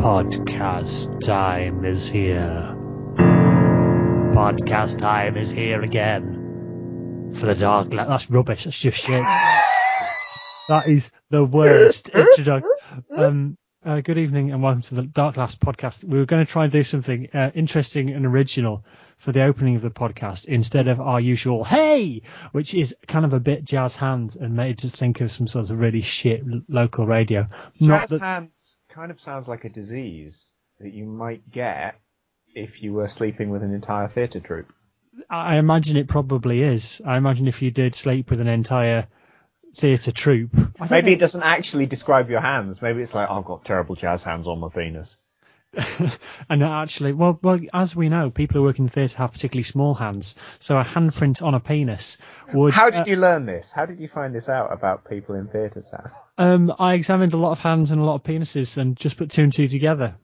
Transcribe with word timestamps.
Podcast 0.00 1.20
time 1.20 1.84
is 1.84 2.08
here. 2.08 2.74
Podcast 4.32 4.98
time 4.98 5.36
is 5.36 5.50
here 5.50 5.82
again. 5.82 7.32
For 7.34 7.44
the 7.44 7.54
Dark 7.54 7.92
La- 7.92 8.06
That's 8.06 8.30
rubbish. 8.30 8.64
That's 8.64 8.80
just 8.80 8.96
shit. 8.96 9.22
that 10.68 10.84
is 10.86 11.10
the 11.28 11.44
worst 11.44 12.08
introduction. 12.14 12.70
Um, 13.14 13.58
uh, 13.84 14.00
good 14.00 14.18
evening 14.18 14.52
and 14.52 14.62
welcome 14.62 14.82
to 14.82 14.94
the 14.94 15.02
Dark 15.02 15.36
Laughs 15.36 15.54
podcast. 15.54 16.04
We 16.04 16.18
were 16.18 16.26
going 16.26 16.44
to 16.44 16.50
try 16.50 16.64
and 16.64 16.72
do 16.72 16.82
something 16.82 17.28
uh, 17.32 17.50
interesting 17.54 18.10
and 18.10 18.26
original 18.26 18.84
for 19.18 19.32
the 19.32 19.42
opening 19.42 19.76
of 19.76 19.82
the 19.82 19.90
podcast 19.90 20.46
instead 20.46 20.88
of 20.88 21.00
our 21.00 21.20
usual 21.20 21.64
"Hey," 21.64 22.22
which 22.52 22.74
is 22.74 22.94
kind 23.06 23.24
of 23.24 23.32
a 23.32 23.40
bit 23.40 23.64
jazz 23.64 23.96
hands 23.96 24.36
and 24.36 24.54
made 24.54 24.84
us 24.84 24.92
think 24.92 25.20
of 25.20 25.32
some 25.32 25.48
sort 25.48 25.70
of 25.70 25.78
really 25.78 26.02
shit 26.02 26.42
local 26.68 27.06
radio. 27.06 27.46
Jazz 27.80 28.10
that 28.10 28.20
hands 28.20 28.78
kind 28.88 29.10
of 29.10 29.20
sounds 29.20 29.48
like 29.48 29.64
a 29.64 29.70
disease 29.70 30.52
that 30.80 30.92
you 30.92 31.06
might 31.06 31.50
get 31.50 31.98
if 32.54 32.82
you 32.82 32.92
were 32.92 33.08
sleeping 33.08 33.50
with 33.50 33.62
an 33.62 33.72
entire 33.72 34.08
theatre 34.08 34.40
troupe. 34.40 34.72
I 35.28 35.56
imagine 35.56 35.96
it 35.96 36.08
probably 36.08 36.62
is. 36.62 37.00
I 37.04 37.16
imagine 37.16 37.48
if 37.48 37.62
you 37.62 37.70
did 37.70 37.94
sleep 37.94 38.30
with 38.30 38.40
an 38.40 38.48
entire 38.48 39.06
theatre 39.74 40.12
troupe, 40.12 40.52
Maybe 40.90 41.10
know. 41.10 41.12
it 41.14 41.18
doesn't 41.20 41.42
actually 41.42 41.86
describe 41.86 42.30
your 42.30 42.40
hands. 42.40 42.82
Maybe 42.82 43.02
it's 43.02 43.14
like 43.14 43.30
I've 43.30 43.44
got 43.44 43.64
terrible 43.64 43.94
jazz 43.94 44.22
hands 44.22 44.46
on 44.46 44.58
my 44.60 44.68
penis. 44.68 45.16
and 46.50 46.64
actually, 46.64 47.12
well, 47.12 47.38
well, 47.42 47.60
as 47.72 47.94
we 47.94 48.08
know, 48.08 48.28
people 48.30 48.54
who 48.54 48.62
work 48.64 48.80
in 48.80 48.86
the 48.86 48.90
theatre 48.90 49.18
have 49.18 49.32
particularly 49.32 49.62
small 49.62 49.94
hands, 49.94 50.34
so 50.58 50.76
a 50.76 50.82
handprint 50.82 51.42
on 51.42 51.54
a 51.54 51.60
penis 51.60 52.18
would. 52.52 52.74
How 52.74 52.88
uh, 52.88 52.90
did 52.90 53.06
you 53.06 53.14
learn 53.14 53.46
this? 53.46 53.70
How 53.70 53.86
did 53.86 54.00
you 54.00 54.08
find 54.08 54.34
this 54.34 54.48
out 54.48 54.72
about 54.72 55.08
people 55.08 55.36
in 55.36 55.46
theatre, 55.46 55.80
Sam? 55.80 56.10
Um, 56.36 56.74
I 56.76 56.94
examined 56.94 57.34
a 57.34 57.36
lot 57.36 57.52
of 57.52 57.60
hands 57.60 57.92
and 57.92 58.00
a 58.00 58.04
lot 58.04 58.16
of 58.16 58.24
penises 58.24 58.78
and 58.78 58.96
just 58.96 59.16
put 59.16 59.30
two 59.30 59.44
and 59.44 59.52
two 59.52 59.68
together. 59.68 60.16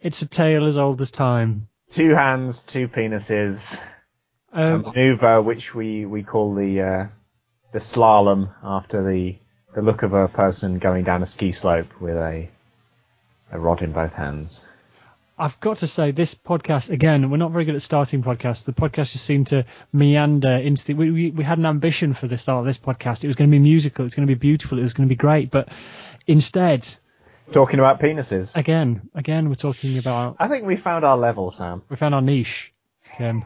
It's 0.00 0.22
a 0.22 0.28
tale 0.28 0.64
as 0.66 0.78
old 0.78 1.02
as 1.02 1.10
time. 1.10 1.68
Two 1.90 2.10
hands, 2.14 2.62
two 2.62 2.88
penises, 2.88 3.78
a 4.52 4.74
Um, 4.74 4.82
maneuver 4.82 5.42
which 5.42 5.74
we, 5.74 6.06
we 6.06 6.22
call 6.22 6.54
the 6.54 6.80
uh, 6.80 7.06
the 7.72 7.78
slalom 7.78 8.50
after 8.62 9.02
the 9.06 9.36
the 9.74 9.82
look 9.82 10.02
of 10.02 10.14
a 10.14 10.28
person 10.28 10.78
going 10.78 11.04
down 11.04 11.22
a 11.22 11.26
ski 11.26 11.52
slope 11.52 12.00
with 12.00 12.16
a 12.16 12.48
a 13.52 13.58
rod 13.58 13.82
in 13.82 13.92
both 13.92 14.12
hands. 14.14 14.60
I've 15.40 15.60
got 15.60 15.78
to 15.78 15.86
say, 15.86 16.10
this 16.10 16.34
podcast 16.34 16.90
again, 16.90 17.30
we're 17.30 17.36
not 17.36 17.52
very 17.52 17.64
good 17.64 17.76
at 17.76 17.82
starting 17.82 18.24
podcasts. 18.24 18.64
The 18.64 18.72
podcast 18.72 19.12
just 19.12 19.24
seemed 19.24 19.46
to 19.48 19.66
meander 19.92 20.50
into 20.52 20.84
the. 20.86 20.94
We, 20.94 21.10
we, 21.12 21.30
we 21.30 21.44
had 21.44 21.58
an 21.58 21.66
ambition 21.66 22.12
for 22.12 22.26
the 22.26 22.36
start 22.36 22.58
of 22.60 22.64
this 22.66 22.78
podcast. 22.78 23.22
It 23.22 23.28
was 23.28 23.36
going 23.36 23.48
to 23.48 23.54
be 23.54 23.60
musical. 23.60 24.02
It 24.02 24.06
was 24.06 24.14
going 24.16 24.26
to 24.26 24.34
be 24.34 24.38
beautiful. 24.38 24.78
It 24.78 24.82
was 24.82 24.94
going 24.94 25.08
to 25.08 25.12
be 25.12 25.16
great. 25.16 25.50
But 25.52 25.68
instead, 26.26 26.88
Talking 27.52 27.78
about 27.78 28.00
penises. 28.00 28.56
again, 28.56 29.08
again, 29.14 29.48
we're 29.48 29.54
talking 29.54 29.96
about 29.98 30.36
I 30.40 30.48
think 30.48 30.66
we 30.66 30.74
found 30.76 31.04
our 31.04 31.16
level, 31.16 31.50
Sam. 31.52 31.82
we 31.88 31.96
found 31.96 32.14
our 32.16 32.20
niche, 32.20 32.72
Tim. 33.16 33.44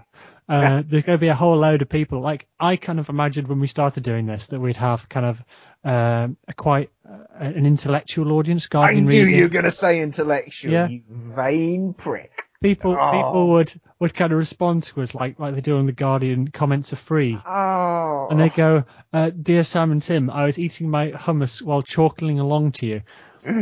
Uh, 0.52 0.82
there's 0.86 1.04
going 1.04 1.18
to 1.18 1.20
be 1.20 1.28
a 1.28 1.34
whole 1.34 1.56
load 1.56 1.82
of 1.82 1.88
people. 1.88 2.20
Like 2.20 2.46
I 2.60 2.76
kind 2.76 2.98
of 3.00 3.08
imagined 3.08 3.48
when 3.48 3.60
we 3.60 3.66
started 3.66 4.02
doing 4.02 4.26
this 4.26 4.46
that 4.48 4.60
we'd 4.60 4.76
have 4.76 5.08
kind 5.08 5.26
of 5.26 5.42
um 5.84 6.36
a 6.46 6.52
quite 6.54 6.90
uh, 7.08 7.24
an 7.34 7.66
intellectual 7.66 8.32
audience. 8.32 8.66
Guardian 8.66 9.04
I 9.04 9.06
knew 9.06 9.22
reading. 9.24 9.34
you 9.36 9.42
were 9.44 9.48
going 9.48 9.64
to 9.64 9.70
say 9.70 10.00
intellectual, 10.00 10.72
Yeah. 10.72 10.88
you 10.88 11.02
vain 11.08 11.94
prick. 11.94 12.44
people 12.62 12.96
Oh. 12.98 13.10
people 13.12 13.48
would 13.50 13.72
would 13.98 14.14
kind 14.14 14.32
of 14.32 14.38
respond 14.38 14.82
to 14.84 15.00
us 15.00 15.14
like 15.14 15.40
like 15.40 15.54
they 15.54 15.60
do 15.60 15.78
on 15.78 15.86
the 15.86 15.92
Guardian. 15.92 16.48
Comments 16.48 16.92
are 16.92 16.96
free. 16.96 17.38
Oh. 17.46 18.28
And 18.30 18.38
they 18.40 18.48
go, 18.50 18.84
uh, 19.12 19.30
Dear 19.30 19.62
Sam 19.64 19.90
and 19.92 20.02
Tim, 20.02 20.28
I 20.30 20.44
was 20.44 20.58
eating 20.58 20.90
my 20.90 21.10
hummus 21.12 21.62
while 21.62 21.82
chortling 21.82 22.38
along 22.40 22.72
to 22.72 22.86
you. 22.86 23.02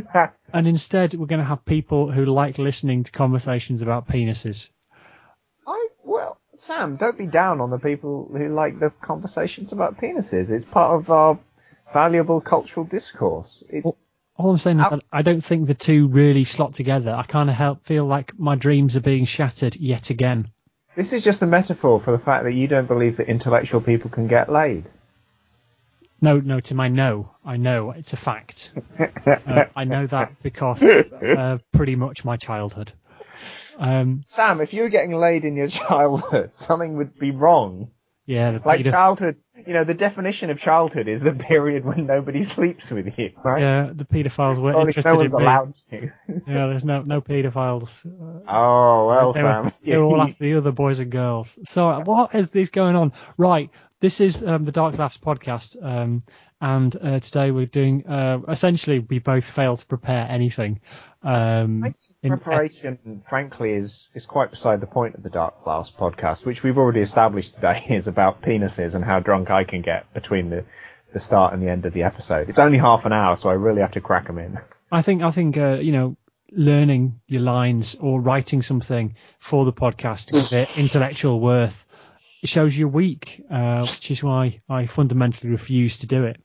And 0.52 0.66
instead, 0.66 1.14
we're 1.14 1.26
going 1.26 1.38
to 1.40 1.46
have 1.46 1.64
people 1.64 2.10
who 2.10 2.24
like 2.24 2.58
listening 2.58 3.04
to 3.04 3.12
conversations 3.12 3.82
about 3.82 4.08
penises. 4.08 4.68
I, 6.60 6.62
Sam, 6.62 6.96
don't 6.96 7.16
be 7.18 7.26
down 7.26 7.60
on 7.60 7.70
the 7.70 7.78
people 7.78 8.28
who 8.32 8.48
like 8.48 8.78
the 8.78 8.90
conversations 8.90 9.72
about 9.72 9.98
penises. 9.98 10.50
It's 10.50 10.64
part 10.64 11.00
of 11.00 11.10
our 11.10 11.38
valuable 11.92 12.40
cultural 12.40 12.84
discourse. 12.84 13.64
It, 13.68 13.84
Well- 13.84 13.96
All 14.36 14.50
I'm 14.50 14.58
saying 14.58 14.80
is 14.80 14.90
that 14.90 15.02
I 15.12 15.22
don't 15.22 15.42
think 15.44 15.66
the 15.66 15.74
two 15.74 16.08
really 16.08 16.44
slot 16.44 16.74
together. 16.74 17.14
I 17.14 17.22
kind 17.24 17.50
of 17.50 17.56
help 17.56 17.84
feel 17.84 18.04
like 18.06 18.38
my 18.38 18.54
dreams 18.56 18.96
are 18.96 19.00
being 19.02 19.24
shattered 19.24 19.76
yet 19.76 20.10
again. 20.10 20.50
this 20.96 21.12
is 21.12 21.22
just 21.24 21.42
a 21.42 21.46
metaphor 21.46 22.00
for 22.00 22.10
the 22.12 22.18
fact 22.18 22.44
that 22.44 22.52
you 22.54 22.66
don't 22.66 22.86
believe 22.86 23.16
that 23.18 23.28
intellectual 23.28 23.80
people 23.80 24.10
can 24.10 24.26
get 24.28 24.50
laid. 24.50 24.84
No, 26.22 26.38
no, 26.38 26.60
Tim, 26.60 26.80
I 26.80 26.88
know. 26.88 27.30
I 27.44 27.56
know. 27.56 27.92
It's 27.92 28.12
a 28.12 28.16
fact. 28.16 28.72
uh, 28.98 29.64
I 29.74 29.84
know 29.84 30.06
that 30.06 30.42
because 30.42 30.82
uh, 30.82 31.58
pretty 31.72 31.96
much 31.96 32.24
my 32.26 32.36
childhood. 32.36 32.92
Um, 33.78 34.20
Sam, 34.24 34.60
if 34.60 34.72
you 34.74 34.82
were 34.82 34.88
getting 34.88 35.14
laid 35.14 35.44
in 35.44 35.56
your 35.56 35.68
childhood, 35.80 36.56
something 36.56 36.96
would 36.96 37.18
be 37.18 37.30
wrong. 37.30 37.90
yeah, 38.26 38.52
the 38.52 38.62
Like 38.64 38.84
childhood, 38.84 39.36
you 39.66 39.72
know, 39.74 39.84
the 39.84 39.94
definition 39.94 40.50
of 40.50 40.58
childhood 40.58 41.08
is 41.08 41.22
the 41.22 41.32
period 41.50 41.84
when 41.84 42.06
nobody 42.06 42.44
sleeps 42.44 42.90
with 42.90 43.18
you, 43.18 43.32
right? 43.44 43.60
yeah, 43.60 43.90
the 43.92 44.04
paedophiles 44.04 44.58
weren't 44.58 44.78
least 44.78 44.98
interested 44.98 45.10
no 45.10 45.16
one's 45.16 45.34
in 45.34 45.40
allowed 45.42 45.74
to. 45.90 46.12
Yeah, 46.46 46.66
there's 46.68 46.84
no 46.84 47.02
no 47.02 47.20
paedophiles. 47.20 48.06
Oh 48.48 49.06
well, 49.06 49.32
they, 49.32 49.40
Sam. 49.40 49.70
they 49.84 49.96
were 49.96 50.04
all 50.04 50.22
after 50.22 50.44
the 50.44 50.54
other 50.54 50.72
boys 50.72 50.98
and 50.98 51.10
girls. 51.10 51.58
So 51.68 52.00
what 52.00 52.34
is 52.34 52.50
this 52.50 52.68
going 52.70 52.96
on? 52.96 53.12
Right, 53.36 53.70
this 54.00 54.20
is 54.20 54.42
um, 54.42 54.64
the 54.64 54.72
Dark 54.72 54.98
Laughs 54.98 55.18
podcast, 55.18 55.76
um, 55.82 56.20
and 56.60 56.94
uh, 56.96 57.18
today 57.20 57.50
we're 57.50 57.66
doing. 57.66 58.06
Uh, 58.06 58.40
essentially, 58.48 58.98
we 58.98 59.18
both 59.18 59.44
failed 59.44 59.80
to 59.80 59.86
prepare 59.86 60.26
anything. 60.28 60.80
Um, 61.22 61.82
in- 62.22 62.38
preparation, 62.38 63.22
frankly, 63.28 63.72
is 63.72 64.10
is 64.14 64.26
quite 64.26 64.50
beside 64.50 64.80
the 64.80 64.86
point 64.86 65.14
of 65.14 65.22
the 65.22 65.30
Dark 65.30 65.66
Laughs 65.66 65.90
podcast, 65.90 66.44
which 66.44 66.62
we've 66.62 66.78
already 66.78 67.00
established 67.00 67.54
today 67.54 67.84
is 67.90 68.06
about 68.06 68.42
penises 68.42 68.94
and 68.94 69.04
how 69.04 69.20
drunk 69.20 69.50
I 69.50 69.64
can 69.64 69.82
get 69.82 70.12
between 70.12 70.50
the 70.50 70.64
the 71.12 71.20
start 71.20 71.52
and 71.54 71.62
the 71.62 71.68
end 71.68 71.86
of 71.86 71.92
the 71.92 72.04
episode. 72.04 72.48
It's 72.48 72.58
only 72.58 72.78
half 72.78 73.04
an 73.04 73.12
hour, 73.12 73.36
so 73.36 73.48
I 73.48 73.54
really 73.54 73.80
have 73.80 73.92
to 73.92 74.00
crack 74.00 74.26
them 74.26 74.38
in. 74.38 74.58
I 74.92 75.02
think 75.02 75.22
I 75.22 75.30
think 75.30 75.56
uh, 75.56 75.78
you 75.80 75.92
know 75.92 76.16
learning 76.52 77.20
your 77.26 77.42
lines 77.42 77.94
or 77.94 78.20
writing 78.20 78.60
something 78.60 79.14
for 79.38 79.64
the 79.64 79.72
podcast 79.72 80.26
to 80.26 80.32
give 80.34 80.52
it 80.52 80.78
intellectual 80.78 81.40
worth 81.40 81.86
it 82.42 82.48
shows 82.48 82.76
you're 82.76 82.88
weak, 82.88 83.44
uh, 83.50 83.80
which 83.80 84.10
is 84.10 84.22
why 84.22 84.60
I 84.68 84.86
fundamentally 84.86 85.50
refuse 85.50 85.98
to 85.98 86.06
do 86.06 86.24
it. 86.24 86.40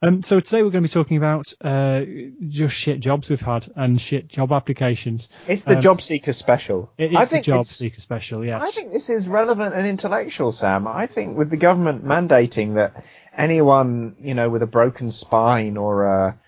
Um, 0.00 0.22
so 0.22 0.38
today 0.38 0.62
we're 0.62 0.70
going 0.70 0.84
to 0.84 0.88
be 0.88 0.92
talking 0.92 1.16
about 1.16 1.52
uh, 1.60 2.02
just 2.46 2.76
shit 2.76 3.00
jobs 3.00 3.28
we've 3.28 3.40
had 3.40 3.68
and 3.74 4.00
shit 4.00 4.28
job 4.28 4.52
applications. 4.52 5.28
It's 5.48 5.64
the 5.64 5.74
Um, 5.74 5.80
job 5.80 6.00
seeker 6.00 6.32
special. 6.32 6.92
It 6.96 7.10
is 7.10 7.16
I 7.16 7.24
the 7.24 7.40
job 7.40 7.66
seeker 7.66 8.00
special, 8.00 8.44
yes. 8.44 8.62
I 8.62 8.70
think 8.70 8.92
this 8.92 9.10
is 9.10 9.26
relevant 9.26 9.74
and 9.74 9.86
intellectual, 9.88 10.52
Sam. 10.52 10.86
I 10.86 11.08
think 11.08 11.36
with 11.36 11.50
the 11.50 11.56
government 11.56 12.04
mandating 12.04 12.74
that 12.76 13.04
anyone, 13.36 14.14
you 14.20 14.34
know, 14.34 14.48
with 14.48 14.62
a 14.62 14.68
broken 14.68 15.10
spine 15.10 15.76
or 15.76 16.04
a, 16.04 16.38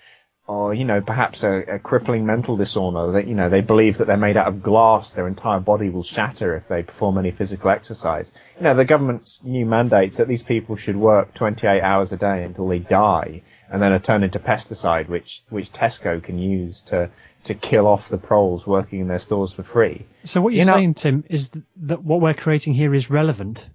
or 0.51 0.75
you 0.75 0.85
know, 0.85 1.01
perhaps 1.01 1.45
a, 1.45 1.77
a 1.77 1.79
crippling 1.79 2.27
mental 2.27 2.57
disorder 2.57 3.13
that 3.13 3.29
you 3.29 3.37
know 3.37 3.49
they 3.49 3.61
believe 3.61 3.99
that 3.99 4.09
they're 4.09 4.17
made 4.17 4.37
out 4.37 4.49
of 4.49 4.65
glass, 4.65 5.15
their 5.15 5.29
entire 5.29 5.61
body 5.61 5.91
will 5.91 6.03
shatter 6.03 6.57
if 6.57 6.67
they 6.67 6.83
perform 6.83 7.19
any 7.19 7.31
physical 7.31 7.71
exercise. 7.71 8.33
You 8.57 8.65
know, 8.65 8.75
the 8.75 8.85
government's 8.85 9.45
new 9.45 9.65
mandates 9.65 10.17
that 10.17 10.27
these 10.27 10.43
people 10.43 10.75
should 10.75 10.97
work 10.97 11.35
28 11.35 11.81
hours 11.81 12.11
a 12.11 12.17
day 12.17 12.43
until 12.43 12.67
they 12.67 12.81
die, 12.81 13.43
and 13.71 13.81
then 13.81 13.93
are 13.93 14.01
turned 14.01 14.25
into 14.25 14.41
pesticide, 14.41 15.09
which 15.09 15.45
which 15.51 15.71
Tesco 15.71 16.21
can 16.21 16.41
use 16.41 16.83
to 16.91 17.11
to 17.45 17.55
kill 17.55 17.87
off 17.87 18.09
the 18.09 18.19
proles 18.19 18.67
working 18.67 18.99
in 18.99 19.07
their 19.07 19.21
stores 19.21 19.53
for 19.53 19.63
free. 19.63 20.05
so 20.25 20.41
what 20.41 20.53
you're 20.53 20.65
you 20.65 20.67
know- 20.67 20.75
saying, 20.75 20.95
Tim, 20.95 21.25
is 21.31 21.53
that 21.77 22.03
what 22.03 22.21
we're 22.21 22.35
creating 22.35 22.75
here 22.75 22.93
is 22.93 23.09
relevant. 23.09 23.69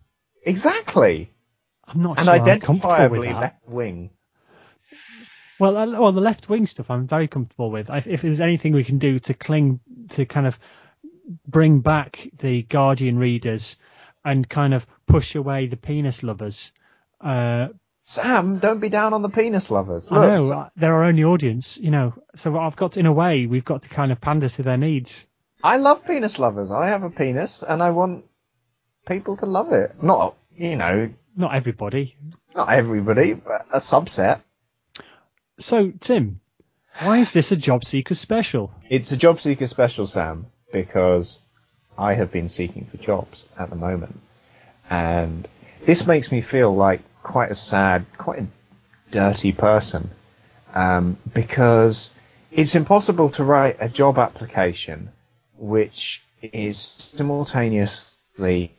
Exactly. 0.45 1.31
I'm 1.87 2.01
not 2.01 2.17
and 2.17 2.25
sure 2.25 2.33
I'm 2.35 2.59
comfortable 2.59 3.09
with 3.17 3.27
identifiably 3.27 3.39
left 3.39 3.69
wing. 3.69 4.09
Well, 5.59 5.73
well, 5.73 6.11
the 6.11 6.21
left 6.21 6.49
wing 6.49 6.67
stuff 6.67 6.91
I'm 6.91 7.07
very 7.07 7.27
comfortable 7.27 7.71
with. 7.71 7.89
If, 7.89 8.07
if 8.07 8.21
there's 8.21 8.41
anything 8.41 8.73
we 8.73 8.83
can 8.83 8.97
do 8.97 9.19
to 9.19 9.33
cling 9.33 9.79
to 10.09 10.25
kind 10.25 10.47
of 10.47 10.59
bring 11.47 11.79
back 11.79 12.27
the 12.39 12.63
Guardian 12.63 13.17
readers 13.17 13.77
and 14.23 14.47
kind 14.47 14.73
of 14.73 14.85
push 15.07 15.35
away 15.35 15.67
the 15.67 15.77
penis 15.77 16.23
lovers, 16.23 16.71
uh, 17.21 17.69
Sam, 17.99 18.59
don't 18.59 18.79
be 18.79 18.89
down 18.89 19.13
on 19.13 19.23
the 19.23 19.29
penis 19.29 19.71
lovers. 19.71 20.11
Look, 20.11 20.21
I 20.23 20.27
know 20.27 20.39
Sa- 20.41 20.59
uh, 20.59 20.69
they're 20.75 20.93
our 20.93 21.05
only 21.05 21.23
audience, 21.23 21.77
you 21.77 21.89
know. 21.89 22.13
So 22.35 22.57
I've 22.59 22.75
got, 22.75 22.91
to, 22.93 22.99
in 22.99 23.07
a 23.07 23.13
way, 23.13 23.47
we've 23.47 23.65
got 23.65 23.81
to 23.81 23.89
kind 23.89 24.11
of 24.11 24.21
pander 24.21 24.47
to 24.47 24.61
their 24.61 24.77
needs. 24.77 25.25
I 25.63 25.77
love 25.77 26.05
penis 26.05 26.37
lovers. 26.37 26.69
I 26.69 26.89
have 26.89 27.01
a 27.01 27.09
penis, 27.09 27.63
and 27.67 27.81
I 27.81 27.89
want 27.91 28.25
people 29.07 29.37
to 29.37 29.47
love 29.47 29.71
it. 29.71 30.03
Not, 30.03 30.35
you 30.55 30.75
know, 30.75 31.09
Not 31.35 31.55
everybody. 31.55 32.15
not 32.55 32.69
everybody, 32.69 33.33
but 33.33 33.65
a 33.73 33.79
subset. 33.79 34.41
So 35.59 35.91
Tim, 36.01 36.41
why 36.99 37.19
is 37.19 37.31
this 37.31 37.51
a 37.51 37.55
job 37.55 37.85
seeker 37.85 38.15
special? 38.15 38.73
It's 38.89 39.11
a 39.11 39.17
job 39.17 39.39
seeker 39.39 39.67
special, 39.67 40.05
Sam, 40.05 40.47
because 40.71 41.39
I 41.97 42.13
have 42.13 42.31
been 42.31 42.49
seeking 42.49 42.85
for 42.85 42.97
jobs 42.97 43.45
at 43.57 43.69
the 43.69 43.75
moment, 43.75 44.19
and 44.89 45.47
this 45.85 46.05
makes 46.05 46.31
me 46.31 46.41
feel 46.41 46.75
like 46.75 47.01
quite 47.23 47.51
a 47.51 47.55
sad, 47.55 48.05
quite 48.17 48.39
a 48.39 48.47
dirty 49.11 49.53
person, 49.53 50.09
um, 50.73 51.17
because 51.33 52.13
it's 52.51 52.75
impossible 52.75 53.29
to 53.31 53.43
write 53.43 53.77
a 53.79 53.87
job 53.87 54.17
application 54.17 55.09
which 55.57 56.21
is 56.41 56.77
simultaneously 56.77 58.73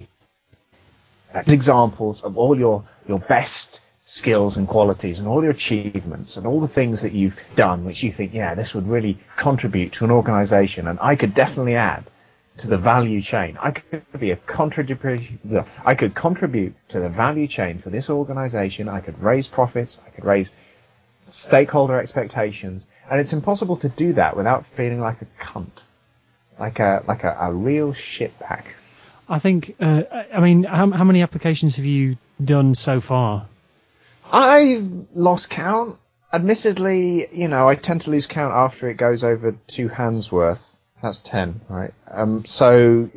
examples 1.47 2.23
of 2.23 2.37
all 2.37 2.59
your, 2.59 2.85
your 3.09 3.19
best 3.19 3.81
skills 4.09 4.57
and 4.57 4.69
qualities 4.69 5.19
and 5.19 5.27
all 5.27 5.43
your 5.43 5.51
achievements 5.51 6.37
and 6.37 6.47
all 6.47 6.61
the 6.61 6.69
things 6.69 7.03
that 7.03 7.13
you've 7.13 7.37
done 7.57 7.85
which 7.85 8.05
you 8.05 8.13
think, 8.13 8.33
yeah, 8.33 8.55
this 8.55 8.73
would 8.73 8.87
really 8.87 9.19
contribute 9.35 9.91
to 9.91 10.05
an 10.05 10.13
organization 10.13 10.87
and 10.87 10.97
I 11.03 11.17
could 11.17 11.35
definitely 11.35 11.75
add 11.75 12.05
to 12.59 12.69
the 12.69 12.79
value 12.79 13.21
chain. 13.21 13.59
I 13.61 13.73
could 13.73 14.05
be 14.17 14.31
a 14.31 14.37
contributor. 14.37 15.65
I 15.85 15.97
could 15.97 16.15
contribute 16.15 16.77
to 16.91 17.01
the 17.01 17.09
value 17.09 17.49
chain 17.49 17.79
for 17.81 17.91
this 17.91 18.09
organization. 18.09 18.89
I 18.89 19.01
could 19.01 19.21
raise 19.21 19.49
profits. 19.49 19.99
I 20.07 20.11
could 20.11 20.25
raise 20.25 20.53
stakeholder 21.25 21.99
expectations. 21.99 22.87
And 23.11 23.19
it's 23.19 23.33
impossible 23.33 23.77
to 23.79 23.89
do 23.89 24.13
that 24.13 24.37
without 24.37 24.67
feeling 24.67 25.01
like 25.01 25.21
a 25.21 25.27
cunt. 25.43 25.83
Like 26.61 26.79
a, 26.79 27.03
like 27.09 27.25
a, 27.25 27.37
a 27.41 27.53
real 27.53 27.93
shitbag. 27.93 28.63
I 29.29 29.41
think, 29.41 29.75
uh, 29.81 30.05
I 30.33 30.39
mean, 30.39 30.63
how, 30.63 30.89
how 30.93 31.05
many 31.05 31.23
applications 31.23 31.75
have 31.75 31.85
you 31.85 32.17
done 32.43 32.77
so 32.77 33.01
far? 33.01 33.49
I've 34.31 35.07
lost 35.15 35.51
count. 35.51 35.99
Admittedly, 36.33 37.29
you 37.33 37.49
know, 37.49 37.69
I 37.69 37.75
tend 37.77 38.03
to 38.03 38.11
lose 38.11 38.27
count 38.27 38.53
after 38.53 38.91
it 38.91 38.95
goes 38.95 39.25
over 39.25 39.57
two 39.67 39.89
hands 39.89 40.31
worth. 40.31 40.77
That's 41.03 41.19
ten, 41.19 41.61
right? 41.69 41.95
Um, 42.11 42.45
so 42.45 43.09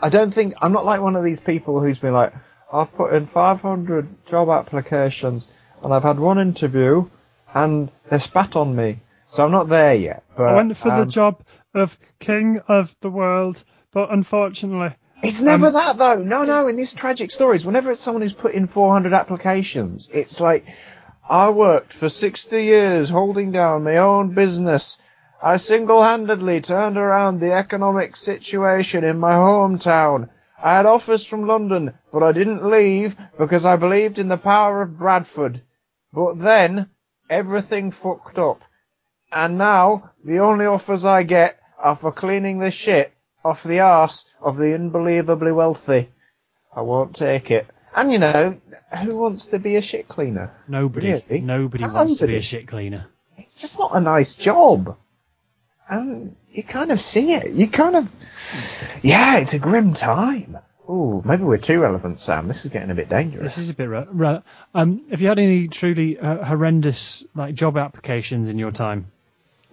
I 0.00 0.08
don't 0.08 0.30
think 0.30 0.54
I'm 0.60 0.72
not 0.72 0.84
like 0.84 1.00
one 1.00 1.16
of 1.16 1.24
these 1.24 1.40
people 1.40 1.80
who's 1.80 1.98
been 1.98 2.12
like, 2.12 2.32
I've 2.72 2.92
put 2.94 3.14
in 3.14 3.26
500 3.26 4.26
job 4.26 4.48
applications 4.48 5.48
and 5.82 5.94
I've 5.94 6.02
had 6.02 6.18
one 6.18 6.38
interview 6.38 7.08
and 7.54 7.90
they 8.10 8.18
spat 8.18 8.56
on 8.56 8.74
me. 8.74 9.00
So 9.30 9.44
I'm 9.44 9.52
not 9.52 9.68
there 9.68 9.94
yet. 9.94 10.24
But, 10.36 10.46
I 10.46 10.56
went 10.56 10.76
for 10.76 10.90
um, 10.90 11.00
the 11.00 11.06
job 11.06 11.42
of 11.74 11.96
king 12.18 12.60
of 12.68 12.94
the 13.00 13.10
world, 13.10 13.62
but 13.92 14.12
unfortunately, 14.12 14.94
It's 15.22 15.40
um, 15.40 15.46
never 15.46 15.70
that 15.70 15.96
though. 15.96 16.22
No, 16.22 16.42
no. 16.42 16.68
In 16.68 16.76
these 16.76 16.92
tragic 16.92 17.30
stories, 17.30 17.64
whenever 17.64 17.90
it's 17.90 18.00
someone 18.00 18.22
who's 18.22 18.32
put 18.32 18.54
in 18.54 18.66
400 18.66 19.12
applications, 19.12 20.08
it's 20.12 20.40
like, 20.40 20.66
I 21.28 21.50
worked 21.50 21.92
for 21.92 22.08
60 22.08 22.62
years 22.62 23.08
holding 23.08 23.50
down 23.50 23.84
my 23.84 23.96
own 23.96 24.34
business. 24.34 24.98
I 25.42 25.56
single-handedly 25.56 26.60
turned 26.60 26.96
around 26.96 27.40
the 27.40 27.52
economic 27.52 28.16
situation 28.16 29.04
in 29.04 29.18
my 29.18 29.32
hometown. 29.32 30.28
I 30.62 30.74
had 30.74 30.86
offers 30.86 31.26
from 31.26 31.46
London, 31.46 31.94
but 32.12 32.22
I 32.22 32.32
didn't 32.32 32.68
leave 32.68 33.16
because 33.38 33.64
I 33.64 33.76
believed 33.76 34.18
in 34.18 34.28
the 34.28 34.38
power 34.38 34.82
of 34.82 34.98
Bradford. 34.98 35.62
But 36.12 36.38
then, 36.38 36.90
everything 37.28 37.90
fucked 37.90 38.38
up. 38.38 38.62
And 39.32 39.58
now, 39.58 40.10
the 40.24 40.38
only 40.38 40.66
offers 40.66 41.04
I 41.04 41.22
get 41.22 41.58
are 41.78 41.96
for 41.96 42.12
cleaning 42.12 42.58
the 42.58 42.70
shit 42.70 43.12
off 43.46 43.62
the 43.62 43.80
arse 43.80 44.24
of 44.40 44.56
the 44.56 44.74
unbelievably 44.74 45.52
wealthy. 45.52 46.10
I 46.74 46.82
won't 46.82 47.16
take 47.16 47.50
it. 47.50 47.66
And 47.94 48.12
you 48.12 48.18
know, 48.18 48.60
who 49.02 49.16
wants 49.16 49.48
to 49.48 49.58
be 49.58 49.76
a 49.76 49.82
shit 49.82 50.06
cleaner? 50.08 50.52
nobody, 50.68 51.12
Really? 51.12 51.40
nobody 51.40 51.84
wants 51.84 52.16
to 52.16 52.26
be 52.26 52.36
a 52.36 52.42
shit 52.42 52.66
cleaner. 52.68 53.06
It's 53.38 53.54
just 53.54 53.78
not 53.78 53.94
a 53.94 54.00
nice 54.00 54.34
job. 54.36 54.96
And 55.88 56.36
you 56.50 56.62
kind 56.64 56.90
of 56.90 57.00
see 57.00 57.32
it. 57.32 57.52
You 57.52 57.68
kind 57.68 57.96
of, 57.96 58.10
yeah, 59.02 59.38
it's 59.38 59.54
a 59.54 59.58
grim 59.58 59.94
time. 59.94 60.58
Ooh, 60.90 61.22
maybe 61.24 61.42
we're 61.44 61.58
too 61.58 61.80
relevant, 61.80 62.20
Sam. 62.20 62.48
This 62.48 62.64
is 62.64 62.70
getting 62.70 62.90
a 62.90 62.94
bit 62.94 63.08
dangerous. 63.08 63.42
This 63.42 63.58
is 63.58 63.70
a 63.70 63.74
bit. 63.74 63.88
Re- 63.88 64.06
re- 64.08 64.42
um, 64.74 65.02
have 65.10 65.20
you 65.20 65.28
had 65.28 65.38
any 65.38 65.68
truly 65.68 66.18
uh, 66.18 66.44
horrendous 66.44 67.24
like 67.34 67.54
job 67.54 67.76
applications 67.76 68.48
in 68.48 68.58
your 68.58 68.70
time, 68.72 69.06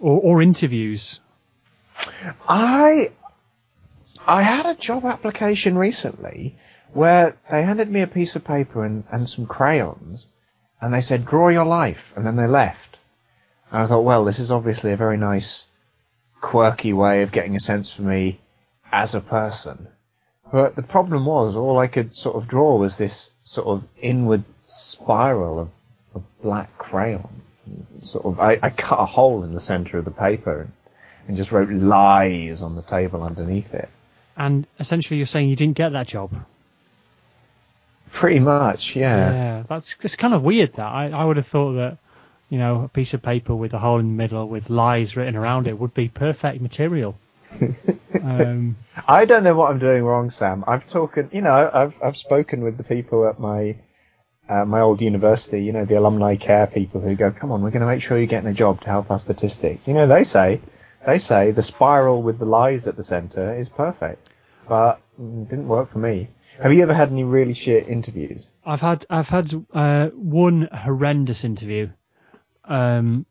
or 0.00 0.20
or 0.20 0.42
interviews? 0.42 1.20
I 2.48 3.12
I 4.26 4.42
had 4.42 4.64
a 4.64 4.74
job 4.74 5.04
application 5.04 5.76
recently 5.76 6.56
where 6.94 7.36
they 7.50 7.62
handed 7.62 7.90
me 7.90 8.00
a 8.00 8.06
piece 8.06 8.36
of 8.36 8.44
paper 8.44 8.84
and, 8.84 9.04
and 9.12 9.28
some 9.28 9.46
crayons 9.46 10.24
and 10.80 10.94
they 10.94 11.02
said 11.02 11.26
draw 11.26 11.48
your 11.48 11.66
life 11.66 12.12
and 12.16 12.26
then 12.26 12.36
they 12.36 12.46
left. 12.46 12.98
And 13.70 13.82
I 13.82 13.86
thought, 13.86 14.04
well, 14.04 14.24
this 14.24 14.38
is 14.38 14.50
obviously 14.50 14.92
a 14.92 14.96
very 14.96 15.18
nice 15.18 15.66
quirky 16.40 16.92
way 16.94 17.22
of 17.22 17.32
getting 17.32 17.56
a 17.56 17.60
sense 17.60 17.92
for 17.92 18.02
me 18.02 18.40
as 18.90 19.14
a 19.14 19.20
person. 19.20 19.88
But 20.50 20.76
the 20.76 20.82
problem 20.82 21.26
was 21.26 21.56
all 21.56 21.78
I 21.78 21.86
could 21.86 22.14
sort 22.14 22.36
of 22.36 22.48
draw 22.48 22.76
was 22.76 22.96
this 22.96 23.30
sort 23.42 23.66
of 23.66 23.84
inward 24.00 24.44
spiral 24.62 25.58
of, 25.58 25.68
of 26.14 26.22
black 26.40 26.78
crayon. 26.78 27.42
Sort 28.00 28.24
of 28.24 28.40
I, 28.40 28.58
I 28.62 28.70
cut 28.70 29.00
a 29.00 29.06
hole 29.06 29.42
in 29.44 29.52
the 29.52 29.60
center 29.60 29.98
of 29.98 30.04
the 30.04 30.10
paper 30.10 30.62
and, 30.62 30.72
and 31.28 31.36
just 31.36 31.52
wrote 31.52 31.68
lies 31.68 32.62
on 32.62 32.74
the 32.74 32.82
table 32.82 33.22
underneath 33.22 33.74
it. 33.74 33.90
And 34.36 34.66
essentially, 34.78 35.18
you're 35.18 35.26
saying 35.26 35.48
you 35.48 35.56
didn't 35.56 35.76
get 35.76 35.90
that 35.90 36.08
job. 36.08 36.34
Pretty 38.10 38.38
much, 38.38 38.94
yeah. 38.94 39.32
Yeah, 39.32 39.62
that's 39.68 39.96
it's 40.02 40.16
kind 40.16 40.34
of 40.34 40.42
weird. 40.42 40.74
That 40.74 40.86
I, 40.86 41.10
I 41.10 41.24
would 41.24 41.36
have 41.36 41.46
thought 41.46 41.72
that 41.72 41.98
you 42.48 42.58
know 42.58 42.84
a 42.84 42.88
piece 42.88 43.12
of 43.12 43.22
paper 43.22 43.54
with 43.54 43.74
a 43.74 43.78
hole 43.78 43.98
in 43.98 44.06
the 44.06 44.12
middle 44.12 44.48
with 44.48 44.70
lies 44.70 45.16
written 45.16 45.34
around 45.34 45.66
it 45.66 45.78
would 45.78 45.94
be 45.94 46.08
perfect 46.08 46.60
material. 46.60 47.16
um, 48.22 48.76
I 49.06 49.24
don't 49.24 49.42
know 49.42 49.54
what 49.54 49.70
I'm 49.70 49.78
doing 49.78 50.04
wrong, 50.04 50.30
Sam. 50.30 50.64
I've 50.66 50.88
talked, 50.88 51.18
you 51.32 51.42
know, 51.42 51.70
I've 51.72 51.94
I've 52.02 52.16
spoken 52.16 52.62
with 52.62 52.76
the 52.76 52.84
people 52.84 53.28
at 53.28 53.40
my 53.40 53.76
uh, 54.48 54.64
my 54.64 54.80
old 54.80 55.00
university, 55.00 55.64
you 55.64 55.72
know, 55.72 55.84
the 55.84 55.94
alumni 55.94 56.36
care 56.36 56.66
people 56.66 57.00
who 57.00 57.14
go, 57.14 57.30
"Come 57.30 57.50
on, 57.50 57.62
we're 57.62 57.70
going 57.70 57.80
to 57.80 57.86
make 57.86 58.02
sure 58.02 58.16
you're 58.18 58.26
getting 58.26 58.50
a 58.50 58.54
job 58.54 58.80
to 58.82 58.86
help 58.86 59.10
our 59.10 59.18
statistics." 59.18 59.88
You 59.88 59.94
know, 59.94 60.06
they 60.06 60.24
say 60.24 60.60
they 61.06 61.18
say 61.18 61.50
the 61.50 61.62
spiral 61.62 62.22
with 62.22 62.38
the 62.38 62.44
lies 62.44 62.86
at 62.86 62.96
the 62.96 63.04
centre 63.04 63.54
is 63.54 63.68
perfect, 63.68 64.30
but 64.68 65.00
it 65.18 65.48
didn't 65.48 65.68
work 65.68 65.90
for 65.92 65.98
me. 65.98 66.28
Have 66.62 66.72
you 66.72 66.82
ever 66.82 66.94
had 66.94 67.10
any 67.10 67.24
really 67.24 67.54
shit 67.54 67.88
interviews? 67.88 68.46
I've 68.64 68.80
had 68.80 69.04
I've 69.10 69.28
had 69.28 69.52
uh, 69.72 70.08
one 70.10 70.68
horrendous 70.72 71.44
interview, 71.44 71.90
um, 72.64 73.26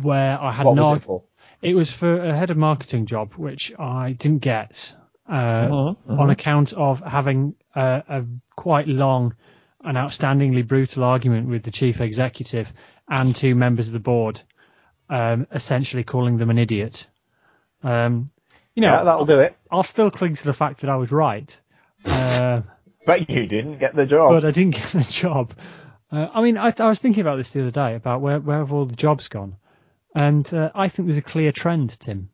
where 0.00 0.40
I 0.40 0.52
had 0.52 0.66
What 0.66 0.76
no. 0.76 0.82
was 0.90 0.96
it 0.98 1.02
for? 1.02 1.22
It 1.60 1.74
was 1.74 1.92
for 1.92 2.22
a 2.24 2.34
head 2.34 2.50
of 2.50 2.56
marketing 2.56 3.06
job, 3.06 3.34
which 3.34 3.72
I 3.78 4.12
didn't 4.12 4.40
get 4.40 4.94
uh, 5.28 5.68
Mhm, 5.68 5.96
mhm. 6.08 6.18
on 6.18 6.30
account 6.30 6.72
of 6.72 7.00
having 7.00 7.54
a, 7.74 8.02
a 8.08 8.24
quite 8.56 8.88
long 8.88 9.36
and 9.84 9.96
outstandingly 9.96 10.66
brutal 10.66 11.04
argument 11.04 11.48
with 11.48 11.62
the 11.62 11.70
chief 11.70 12.00
executive 12.00 12.72
and 13.08 13.34
two 13.34 13.54
members 13.54 13.86
of 13.88 13.92
the 13.92 14.00
board, 14.00 14.40
um, 15.08 15.46
essentially 15.52 16.04
calling 16.04 16.38
them 16.38 16.50
an 16.50 16.58
idiot. 16.58 17.06
Um, 17.82 18.30
you 18.74 18.82
know, 18.82 18.92
yeah, 18.92 19.04
that'll 19.04 19.26
do 19.26 19.40
it. 19.40 19.56
I'll 19.70 19.82
still 19.82 20.10
cling 20.10 20.36
to 20.36 20.44
the 20.44 20.52
fact 20.52 20.80
that 20.80 20.90
I 20.90 20.96
was 20.96 21.12
right. 21.12 21.60
Uh, 22.04 22.62
But 23.04 23.28
you 23.30 23.46
didn't 23.46 23.78
get 23.78 23.94
the 23.94 24.06
job. 24.06 24.30
but 24.30 24.44
I 24.44 24.52
didn't 24.52 24.74
get 24.74 24.86
the 24.92 25.00
job. 25.02 25.54
Uh, 26.10 26.28
I 26.32 26.42
mean, 26.42 26.56
I, 26.56 26.72
I 26.78 26.86
was 26.86 26.98
thinking 26.98 27.22
about 27.22 27.36
this 27.36 27.50
the 27.50 27.62
other 27.62 27.70
day 27.70 27.94
about 27.94 28.20
where, 28.20 28.38
where 28.38 28.58
have 28.58 28.72
all 28.72 28.84
the 28.84 28.96
jobs 28.96 29.28
gone, 29.28 29.56
and 30.14 30.52
uh, 30.52 30.70
I 30.74 30.88
think 30.88 31.08
there's 31.08 31.18
a 31.18 31.22
clear 31.22 31.52
trend, 31.52 31.98
Tim, 31.98 32.30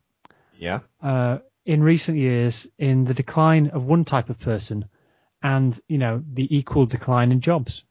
yeah. 0.58 0.80
uh, 1.02 1.38
in 1.64 1.82
recent 1.82 2.18
years 2.18 2.68
in 2.76 3.04
the 3.04 3.14
decline 3.14 3.68
of 3.68 3.84
one 3.84 4.04
type 4.04 4.30
of 4.30 4.38
person, 4.38 4.87
and 5.42 5.78
you 5.88 5.98
know 5.98 6.22
the 6.34 6.56
equal 6.56 6.87
decline 6.87 7.32
in 7.32 7.40
jobs. 7.40 7.84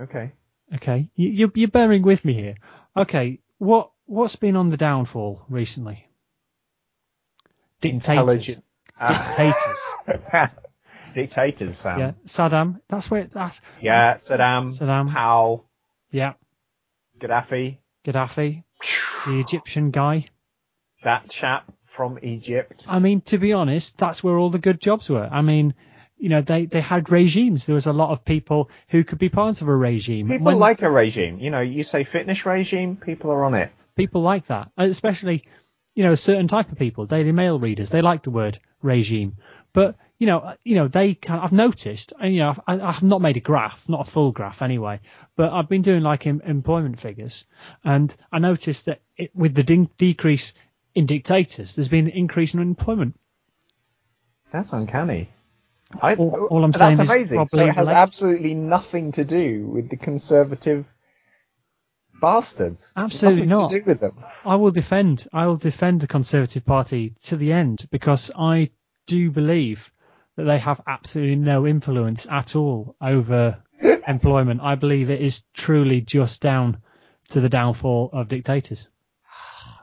Okay. 0.00 0.32
Okay, 0.74 1.10
you, 1.14 1.28
you're, 1.28 1.52
you're 1.54 1.68
bearing 1.68 2.02
with 2.02 2.24
me 2.24 2.32
here. 2.32 2.54
Okay, 2.96 3.40
what 3.58 3.90
what's 4.06 4.36
been 4.36 4.56
on 4.56 4.68
the 4.68 4.76
downfall 4.76 5.44
recently? 5.48 6.06
Dictators. 7.80 8.58
Ah. 8.98 9.34
Dictators. 9.36 10.54
Dictators, 11.14 11.78
Sam. 11.78 11.98
yeah, 11.98 12.12
Saddam. 12.26 12.80
That's 12.88 13.10
where 13.10 13.24
that's 13.24 13.60
Yeah, 13.80 14.14
Saddam, 14.14 14.66
Saddam. 14.66 15.12
Powell, 15.12 15.64
yeah. 16.10 16.34
Gaddafi, 17.20 17.78
Gaddafi, 18.04 18.64
the 19.26 19.40
Egyptian 19.40 19.90
guy. 19.90 20.26
that 21.04 21.28
chap 21.28 21.70
from 21.86 22.18
Egypt. 22.22 22.84
I 22.88 22.98
mean, 22.98 23.20
to 23.22 23.38
be 23.38 23.52
honest, 23.52 23.98
that's 23.98 24.24
where 24.24 24.36
all 24.36 24.50
the 24.50 24.58
good 24.58 24.80
jobs 24.80 25.08
were. 25.08 25.28
I 25.30 25.42
mean, 25.42 25.74
you 26.16 26.28
know, 26.28 26.40
they, 26.42 26.66
they 26.66 26.80
had 26.80 27.10
regimes. 27.10 27.66
There 27.66 27.74
was 27.74 27.86
a 27.86 27.92
lot 27.92 28.10
of 28.10 28.24
people 28.24 28.70
who 28.88 29.04
could 29.04 29.18
be 29.18 29.28
part 29.28 29.60
of 29.62 29.68
a 29.68 29.76
regime. 29.76 30.28
People 30.28 30.46
When- 30.46 30.58
like 30.58 30.82
a 30.82 30.90
regime. 30.90 31.38
You 31.38 31.50
know, 31.50 31.60
you 31.60 31.84
say 31.84 32.04
fitness 32.04 32.46
regime, 32.46 32.96
people 32.96 33.30
are 33.30 33.44
on 33.44 33.54
it. 33.54 33.70
people 33.96 34.22
like 34.22 34.46
that, 34.46 34.70
especially, 34.76 35.44
you 35.94 36.04
know, 36.04 36.12
a 36.12 36.16
certain 36.16 36.48
type 36.48 36.70
of 36.72 36.78
people, 36.78 37.06
Daily 37.06 37.32
Mail 37.32 37.58
readers. 37.58 37.90
They 37.90 38.02
like 38.02 38.22
the 38.22 38.30
word 38.30 38.58
regime, 38.82 39.36
but 39.72 39.96
you 40.18 40.28
know, 40.28 40.38
uh, 40.38 40.54
you 40.64 40.76
know, 40.76 40.86
they 40.88 41.14
kind 41.14 41.40
I've 41.40 41.52
noticed, 41.52 42.12
and 42.20 42.32
you 42.32 42.40
know, 42.40 42.54
I, 42.66 42.78
I've 42.80 43.02
not 43.02 43.20
made 43.20 43.36
a 43.36 43.40
graph, 43.40 43.88
not 43.88 44.06
a 44.06 44.10
full 44.10 44.30
graph 44.32 44.62
anyway, 44.62 45.00
but 45.36 45.52
I've 45.52 45.68
been 45.68 45.82
doing 45.82 46.02
like 46.02 46.26
em, 46.26 46.40
employment 46.44 46.98
figures, 46.98 47.44
and 47.82 48.14
I 48.32 48.38
noticed 48.38 48.86
that 48.86 49.00
it, 49.16 49.30
with 49.34 49.54
the 49.54 49.64
de- 49.64 49.90
decrease 49.98 50.54
in 50.94 51.06
dictators, 51.06 51.74
there's 51.74 51.88
been 51.88 52.06
an 52.06 52.12
increase 52.12 52.54
in 52.54 52.60
unemployment. 52.60 53.18
That's 54.52 54.72
uncanny. 54.72 55.30
I, 56.00 56.14
All- 56.14 56.34
uh, 56.34 56.44
all 56.46 56.64
I'm 56.64 56.72
that's 56.72 56.96
saying 56.96 57.00
is 57.00 57.10
amazing. 57.10 57.46
So 57.46 57.66
it 57.66 57.74
has 57.74 57.88
absolutely 57.88 58.54
nothing 58.54 59.12
to 59.12 59.24
do 59.24 59.66
with 59.66 59.90
the 59.90 59.96
conservative 59.96 60.86
bastards. 62.20 62.92
Absolutely 62.96 63.46
Nothing 63.46 63.62
not. 63.62 63.70
To 63.70 63.78
do 63.80 63.84
with 63.86 64.00
them. 64.00 64.24
I 64.44 64.56
will 64.56 64.70
defend. 64.70 65.26
I 65.32 65.46
will 65.46 65.56
defend 65.56 66.00
the 66.00 66.06
Conservative 66.06 66.64
Party 66.64 67.14
to 67.24 67.36
the 67.36 67.52
end 67.52 67.86
because 67.90 68.30
I 68.36 68.70
do 69.06 69.30
believe 69.30 69.92
that 70.36 70.44
they 70.44 70.58
have 70.58 70.80
absolutely 70.86 71.36
no 71.36 71.66
influence 71.66 72.26
at 72.30 72.56
all 72.56 72.96
over 73.00 73.58
employment. 74.08 74.60
I 74.62 74.74
believe 74.74 75.10
it 75.10 75.20
is 75.20 75.44
truly 75.54 76.00
just 76.00 76.40
down 76.40 76.78
to 77.28 77.40
the 77.40 77.48
downfall 77.48 78.10
of 78.12 78.28
dictators. 78.28 78.88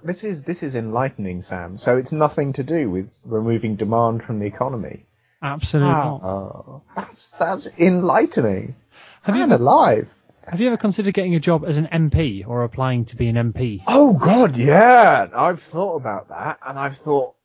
This 0.03 0.24
is 0.24 0.43
this 0.43 0.63
is 0.63 0.75
enlightening, 0.75 1.43
Sam. 1.43 1.77
So 1.77 1.98
it's 1.98 2.12
nothing 2.12 2.53
to 2.53 2.63
do 2.63 2.89
with 2.89 3.10
removing 3.24 3.75
demand 3.75 4.24
from 4.24 4.39
the 4.39 4.48
economy. 4.48 5.05
Absolutely. 5.41 5.93
Oh, 5.93 6.81
that's 6.95 7.31
that's 7.31 7.67
enlightening. 7.79 8.75
Have 9.24 9.36
you 9.36 9.43
ever, 9.43 9.55
alive. 9.55 10.07
have 10.48 10.62
you 10.62 10.67
ever 10.67 10.77
considered 10.77 11.13
getting 11.13 11.36
a 11.36 11.39
job 11.39 11.63
as 11.65 11.77
an 11.77 11.88
MP 11.91 12.48
or 12.48 12.63
applying 12.63 13.05
to 13.05 13.15
be 13.15 13.27
an 13.27 13.36
MP? 13.36 13.81
Oh 13.88 14.13
God, 14.13 14.55
yeah. 14.55 15.27
I've 15.33 15.62
thought 15.62 15.95
about 15.95 16.29
that, 16.29 16.60
and 16.65 16.77
I've 16.77 16.98
thought, 16.98 17.36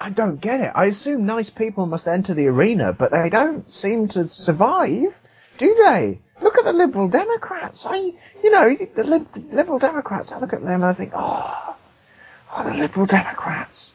I 0.00 0.10
don't 0.10 0.40
get 0.40 0.60
it. 0.60 0.72
I 0.74 0.86
assume 0.86 1.26
nice 1.26 1.50
people 1.50 1.86
must 1.86 2.06
enter 2.06 2.34
the 2.34 2.46
arena, 2.46 2.92
but 2.92 3.10
they 3.10 3.28
don't 3.30 3.68
seem 3.68 4.06
to 4.08 4.28
survive, 4.28 5.18
do 5.58 5.74
they? 5.84 6.20
Look 6.40 6.56
at 6.58 6.64
the 6.64 6.72
Liberal 6.72 7.08
Democrats. 7.08 7.84
I, 7.86 7.96
you 7.96 8.50
know, 8.52 8.76
the 8.94 9.02
Lib- 9.02 9.52
Liberal 9.52 9.80
Democrats. 9.80 10.30
I 10.30 10.38
look 10.38 10.52
at 10.52 10.60
them 10.60 10.82
and 10.82 10.84
I 10.84 10.92
think, 10.92 11.12
oh, 11.14 11.76
oh, 12.56 12.62
the 12.62 12.74
Liberal 12.74 13.06
Democrats. 13.06 13.92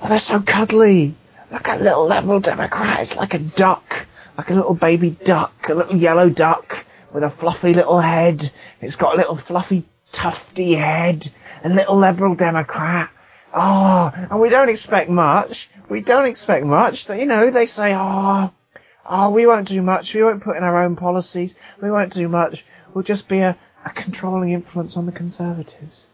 Oh, 0.00 0.08
they're 0.08 0.18
so 0.18 0.40
cuddly. 0.40 1.14
Look 1.52 1.68
at 1.68 1.82
little 1.82 2.06
Liberal 2.06 2.40
Democrat. 2.40 3.00
It's 3.00 3.14
like 3.14 3.34
a 3.34 3.38
duck, 3.38 4.06
like 4.38 4.48
a 4.48 4.54
little 4.54 4.74
baby 4.74 5.10
duck, 5.10 5.68
a 5.68 5.74
little 5.74 5.96
yellow 5.96 6.30
duck 6.30 6.86
with 7.12 7.24
a 7.24 7.30
fluffy 7.30 7.74
little 7.74 8.00
head. 8.00 8.50
It's 8.80 8.96
got 8.96 9.14
a 9.14 9.18
little 9.18 9.36
fluffy 9.36 9.84
tufty 10.12 10.72
head, 10.72 11.30
a 11.62 11.68
little 11.68 11.96
Liberal 11.96 12.34
Democrat. 12.34 13.10
Oh, 13.52 14.10
and 14.14 14.40
we 14.40 14.48
don't 14.48 14.70
expect 14.70 15.10
much. 15.10 15.68
We 15.90 16.00
don't 16.00 16.24
expect 16.24 16.64
much. 16.64 17.08
You 17.10 17.26
know, 17.26 17.50
they 17.50 17.66
say, 17.66 17.92
oh, 17.94 18.50
oh, 19.04 19.30
we 19.30 19.46
won't 19.46 19.68
do 19.68 19.82
much. 19.82 20.14
We 20.14 20.24
won't 20.24 20.42
put 20.42 20.56
in 20.56 20.62
our 20.62 20.82
own 20.82 20.96
policies. 20.96 21.54
We 21.82 21.90
won't 21.90 22.14
do 22.14 22.28
much. 22.28 22.64
We'll 22.94 23.04
just 23.04 23.28
be 23.28 23.40
a, 23.40 23.58
a 23.84 23.90
controlling 23.90 24.52
influence 24.52 24.96
on 24.96 25.04
the 25.04 25.12
Conservatives. 25.12 26.06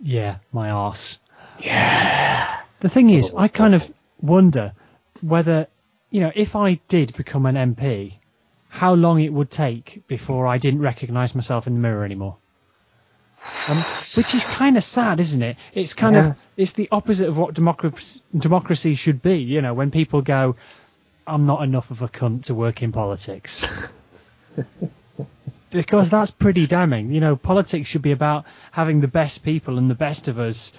Yeah, 0.00 0.36
my 0.52 0.70
arse. 0.70 1.18
Yeah. 1.58 2.60
The 2.78 2.88
thing 2.88 3.10
is, 3.10 3.34
I 3.34 3.48
kind 3.48 3.74
of 3.74 3.90
wonder 4.20 4.72
whether, 5.20 5.66
you 6.10 6.20
know, 6.20 6.32
if 6.34 6.56
I 6.56 6.80
did 6.88 7.16
become 7.16 7.46
an 7.46 7.56
MP, 7.74 8.14
how 8.68 8.94
long 8.94 9.20
it 9.20 9.32
would 9.32 9.50
take 9.50 10.02
before 10.06 10.46
I 10.46 10.58
didn't 10.58 10.80
recognise 10.80 11.34
myself 11.34 11.66
in 11.66 11.74
the 11.74 11.80
mirror 11.80 12.04
anymore. 12.04 12.36
Um, 13.68 13.76
which 14.14 14.34
is 14.34 14.44
kind 14.44 14.76
of 14.76 14.82
sad, 14.82 15.20
isn't 15.20 15.42
it? 15.42 15.56
It's 15.74 15.94
kind 15.94 16.16
Yeah. 16.16 16.30
of 16.30 16.36
it's 16.56 16.72
the 16.72 16.88
opposite 16.90 17.28
of 17.28 17.38
what 17.38 17.54
democracy 17.54 18.20
democracy 18.36 18.94
should 18.94 19.22
be. 19.22 19.38
You 19.38 19.62
know, 19.62 19.74
when 19.74 19.90
people 19.90 20.22
go, 20.22 20.56
"I'm 21.26 21.44
not 21.44 21.62
enough 21.62 21.90
of 21.90 22.02
a 22.02 22.08
cunt 22.08 22.44
to 22.44 22.54
work 22.54 22.82
in 22.82 22.92
politics," 22.92 23.64
because 25.70 26.10
that's 26.10 26.30
pretty 26.30 26.66
damning. 26.66 27.12
You 27.12 27.20
know, 27.20 27.36
politics 27.36 27.88
should 27.88 28.02
be 28.02 28.12
about 28.12 28.46
having 28.72 29.00
the 29.00 29.08
best 29.08 29.44
people 29.44 29.78
and 29.78 29.90
the 29.90 29.94
best 29.94 30.28
of 30.28 30.38
us 30.38 30.72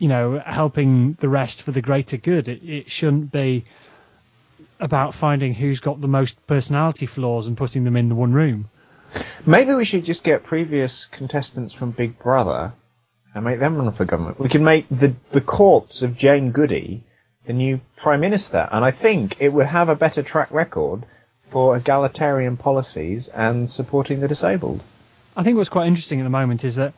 you 0.00 0.08
know, 0.08 0.42
helping 0.44 1.12
the 1.20 1.28
rest 1.28 1.62
for 1.62 1.70
the 1.72 1.82
greater 1.82 2.16
good. 2.16 2.48
It, 2.48 2.62
it 2.64 2.90
shouldn't 2.90 3.30
be 3.30 3.64
about 4.80 5.14
finding 5.14 5.52
who's 5.54 5.78
got 5.78 6.00
the 6.00 6.08
most 6.08 6.44
personality 6.46 7.04
flaws 7.04 7.46
and 7.46 7.56
putting 7.56 7.84
them 7.84 7.96
in 7.96 8.08
the 8.08 8.14
one 8.14 8.32
room. 8.32 8.70
Maybe 9.44 9.74
we 9.74 9.84
should 9.84 10.04
just 10.06 10.24
get 10.24 10.42
previous 10.42 11.04
contestants 11.04 11.74
from 11.74 11.90
Big 11.90 12.18
Brother 12.18 12.72
and 13.34 13.44
make 13.44 13.60
them 13.60 13.76
run 13.76 13.92
for 13.92 14.06
government. 14.06 14.40
We 14.40 14.48
could 14.48 14.62
make 14.62 14.86
the 14.90 15.14
the 15.30 15.42
corpse 15.42 16.00
of 16.00 16.16
Jade 16.16 16.52
Goody 16.54 17.04
the 17.44 17.52
new 17.52 17.80
prime 17.96 18.20
minister, 18.20 18.68
and 18.72 18.82
I 18.84 18.92
think 18.92 19.36
it 19.38 19.52
would 19.52 19.66
have 19.66 19.90
a 19.90 19.96
better 19.96 20.22
track 20.22 20.50
record 20.50 21.04
for 21.50 21.76
egalitarian 21.76 22.56
policies 22.56 23.28
and 23.28 23.68
supporting 23.68 24.20
the 24.20 24.28
disabled. 24.28 24.80
I 25.36 25.42
think 25.42 25.56
what's 25.58 25.68
quite 25.68 25.88
interesting 25.88 26.20
at 26.20 26.24
the 26.24 26.30
moment 26.30 26.64
is 26.64 26.76
that 26.76 26.94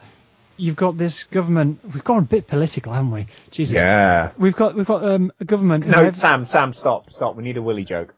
you've 0.57 0.77
got 0.77 0.97
this 0.97 1.25
government. 1.25 1.81
We've 1.85 2.05
gone 2.05 2.19
a 2.19 2.23
bit 2.23 2.47
political, 2.47 2.93
haven't 2.93 3.11
we? 3.11 3.27
Jesus. 3.51 3.75
Yeah. 3.75 4.31
We've 4.39 4.55
got 4.57 4.75
we've 4.75 4.87
got 4.87 5.05
um, 5.05 5.33
a 5.41 5.45
government. 5.45 5.87
No, 5.87 6.05
have- 6.05 6.17
Sam, 6.17 6.45
Sam, 6.45 6.73
stop, 6.73 7.13
stop. 7.13 7.37
We 7.37 7.43
need 7.45 7.57
a 7.57 7.63
Willy 7.63 7.85
joke. 7.85 8.15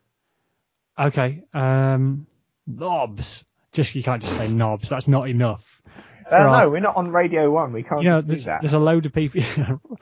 Okay. 0.99 1.43
Um, 1.53 2.27
knobs. 2.67 3.45
Just 3.73 3.95
you 3.95 4.03
can't 4.03 4.23
just 4.23 4.37
say 4.37 4.49
knobs. 4.49 4.89
That's 4.89 5.09
not 5.09 5.29
enough. 5.29 5.83
Uh, 6.31 6.37
Right. 6.37 6.63
No, 6.63 6.71
we're 6.71 6.81
not 6.81 6.97
on 6.97 7.11
Radio 7.11 7.51
One. 7.51 7.73
We 7.73 7.83
can't 7.83 8.03
You 8.03 8.09
know, 8.11 8.15
just 8.17 8.27
do 8.27 8.29
there's, 8.29 8.45
that. 8.47 8.63
there's 8.63 8.73
a 8.73 8.79
load 8.79 9.05
of 9.05 9.13
people. 9.13 9.43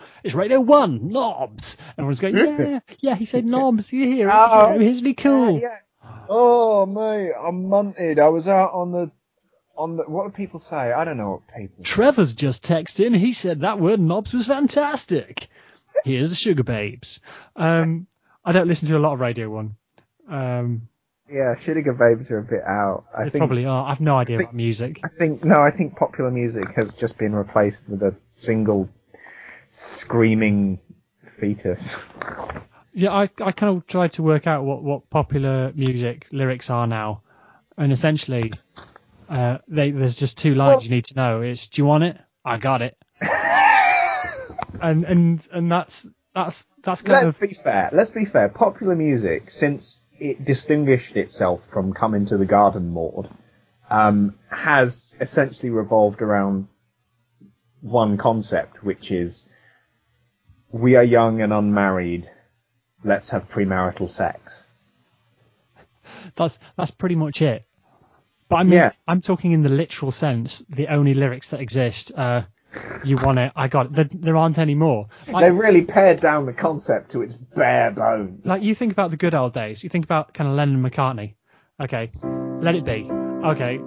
it's 0.23 0.35
Radio 0.37 0.61
One 0.61 1.09
knobs. 1.09 1.77
Everyone's 1.99 2.21
going, 2.21 2.37
yeah, 2.37 2.79
yeah. 3.01 3.15
He 3.17 3.25
said 3.25 3.45
knobs. 3.45 3.93
You 3.93 4.05
hear? 4.07 4.31
Oh, 4.33 4.79
Isn't 4.81 5.05
he 5.05 5.15
cool? 5.15 5.55
Yeah, 5.59 5.61
yeah. 6.05 6.19
Oh, 6.29 6.87
mate, 6.87 7.33
I'm 7.37 7.65
munted. 7.65 8.21
I 8.21 8.29
was 8.29 8.47
out 8.47 8.73
on 8.73 8.93
the, 8.93 9.11
on 9.77 9.97
the. 9.97 10.03
What 10.05 10.25
do 10.27 10.31
people 10.37 10.61
say? 10.61 10.77
I 10.77 11.05
don't 11.05 11.17
know 11.17 11.31
what 11.31 11.57
people. 11.57 11.85
Trevor's 11.85 12.35
just 12.35 12.65
texted 12.65 13.07
in. 13.07 13.15
He 13.15 13.33
said 13.33 13.61
that 13.61 13.79
word 13.81 14.01
knobs 14.01 14.33
was 14.33 14.47
fantastic. 14.47 15.49
Here's 16.05 16.31
the 16.31 16.37
Sugababes. 16.55 17.21
Um, 17.57 18.07
I 18.45 18.53
don't 18.53 18.67
listen 18.69 18.89
to 18.89 18.97
a 18.97 19.01
lot 19.01 19.13
of 19.15 19.21
Radio 19.21 19.51
One. 19.51 19.77
Um, 20.29 20.89
Yeah, 21.31 21.55
Sugababes 21.55 22.31
are 22.31 22.39
a 22.39 22.43
bit 22.43 22.63
out. 22.67 23.05
I 23.17 23.25
they 23.25 23.31
think. 23.31 23.41
probably 23.41 23.67
are. 23.67 23.87
I've 23.91 24.01
no 24.01 24.17
idea 24.17 24.39
think- 24.39 24.51
about 24.51 24.57
music. 24.57 25.01
I 25.05 25.09
think 25.09 25.45
no. 25.45 25.61
I 25.61 25.71
think 25.71 25.97
popular 25.97 26.31
music 26.31 26.73
has 26.75 26.95
just 26.95 27.19
been 27.19 27.35
replaced 27.35 27.89
with 27.89 28.03
a 28.03 28.15
single 28.29 28.89
screaming 29.69 30.79
fetus. 31.23 32.09
Yeah, 32.95 33.13
I, 33.13 33.23
I 33.41 33.53
kind 33.53 33.77
of 33.77 33.87
tried 33.87 34.13
to 34.13 34.23
work 34.23 34.47
out 34.47 34.65
what, 34.65 34.83
what 34.83 35.09
popular 35.09 35.73
music 35.75 36.27
lyrics 36.31 36.69
are 36.69 36.87
now, 36.87 37.23
and 37.79 37.91
essentially, 37.91 38.53
uh, 39.29 39.59
they, 39.69 39.91
there's 39.91 40.15
just 40.15 40.39
two 40.39 40.55
lines 40.55 40.85
you 40.85 40.91
need 40.91 41.07
to 41.07 41.15
know. 41.15 41.41
It's 41.43 41.67
"Do 41.67 41.83
you 41.83 41.87
want 41.87 42.05
it? 42.05 42.19
I 42.45 42.59
got 42.59 42.83
it," 42.83 42.97
and 44.83 45.05
and 45.05 45.49
and 45.53 45.71
that's 45.71 46.07
that's 46.35 46.67
that's 46.83 47.03
kind 47.03 47.25
Let's 47.25 47.35
of 47.35 47.41
be 47.41 47.55
fair. 47.55 47.91
Let's 47.93 48.11
be 48.11 48.25
fair. 48.25 48.49
Popular 48.49 48.95
music, 48.95 49.51
since 49.51 50.03
it 50.19 50.45
distinguished 50.45 51.17
itself 51.17 51.67
from 51.67 51.93
coming 51.93 52.27
to 52.27 52.37
the 52.37 52.47
Garden" 52.47 52.91
Maud, 52.91 53.29
um, 53.91 54.35
has 54.51 55.17
essentially 55.21 55.71
revolved 55.71 56.23
around 56.23 56.69
one 57.81 58.17
concept, 58.17 58.83
which 58.83 59.11
is 59.11 59.49
we 60.71 60.97
are 60.97 61.05
young 61.05 61.43
and 61.43 61.53
unmarried. 61.53 62.29
Let's 63.05 63.31
have 63.31 63.49
premarital 63.49 64.11
sex. 64.11 64.65
that's 66.37 66.59
that's 66.77 66.91
pretty 66.93 67.17
much 67.17 67.43
it. 67.43 67.65
But 68.53 68.59
I 68.59 68.63
mean, 68.65 68.73
Yeah. 68.75 68.93
I'm 69.09 69.21
talking 69.21 69.53
in 69.53 69.63
the 69.63 69.69
literal 69.69 70.11
sense. 70.13 70.65
The 70.69 70.89
only 70.89 71.15
lyrics 71.15 71.51
that 71.51 71.61
exist, 71.61 72.13
uh, 72.17 72.43
"You 73.05 73.17
want 73.17 73.39
it? 73.39 73.53
I 73.57 73.69
got 73.69 73.87
it." 73.87 73.93
There, 73.95 74.09
there 74.13 74.37
aren't 74.37 74.59
any 74.59 74.75
more. 74.75 75.07
They 75.27 75.51
really 75.51 75.85
pared 75.85 76.21
down 76.21 76.47
the 76.47 76.53
concept 76.53 77.11
to 77.13 77.23
its 77.23 77.37
bare 77.37 77.91
bones. 77.91 78.45
like 78.47 78.63
you 78.63 78.75
think 78.75 78.93
about 78.93 79.11
the 79.11 79.17
good 79.17 79.35
old 79.35 79.53
days. 79.53 79.83
You 79.83 79.91
think 79.91 80.05
about 80.05 80.33
kind 80.35 80.49
of 80.49 80.55
Lennon 80.57 80.85
and 80.85 80.93
McCartney. 80.93 81.35
Okay, 81.81 82.13
let 82.61 82.75
it 82.75 82.85
be. 82.85 83.09
Okay, 83.45 83.81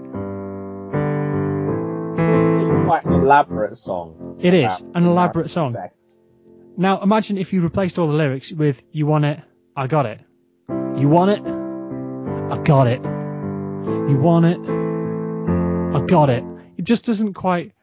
It's 2.57 2.71
quite 2.87 3.05
an 3.05 3.13
elaborate 3.13 3.77
song. 3.77 4.37
It 4.41 4.53
is 4.53 4.83
an 4.93 5.05
elaborate 5.05 5.49
song. 5.49 5.69
sex. 5.69 6.15
Now 6.77 7.01
imagine 7.01 7.37
if 7.37 7.53
you 7.53 7.61
replaced 7.61 7.97
all 7.99 8.07
the 8.07 8.13
lyrics 8.13 8.51
with 8.51 8.83
"You 8.91 9.05
want 9.05 9.25
it, 9.25 9.39
I 9.75 9.87
got 9.87 10.05
it." 10.05 10.19
You 10.69 11.07
want 11.09 11.31
it, 11.31 11.41
I 12.53 12.57
got 12.63 12.87
it. 12.87 13.01
You 13.85 14.17
want 14.17 14.45
it, 14.45 14.59
I 15.95 16.05
got 16.05 16.29
it. 16.29 16.43
It 16.77 16.83
just 16.83 17.05
doesn't 17.05 17.33
quite 17.33 17.73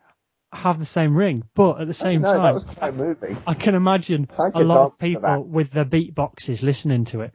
have 0.53 0.79
the 0.79 0.85
same 0.85 1.17
ring, 1.17 1.45
but 1.55 1.81
at 1.81 1.87
the 1.87 1.95
same 1.95 2.23
know, 2.23 2.33
that 2.33 2.77
time, 2.77 2.99
was. 2.99 3.17
I 3.47 3.55
can 3.55 3.75
imagine 3.75 4.29
a 4.37 4.65
lot 4.65 4.93
of 4.93 4.99
people 4.99 5.45
with 5.45 5.71
their 5.71 5.85
beatboxes 5.85 6.63
listening 6.63 7.05
to 7.07 7.21
it. 7.21 7.33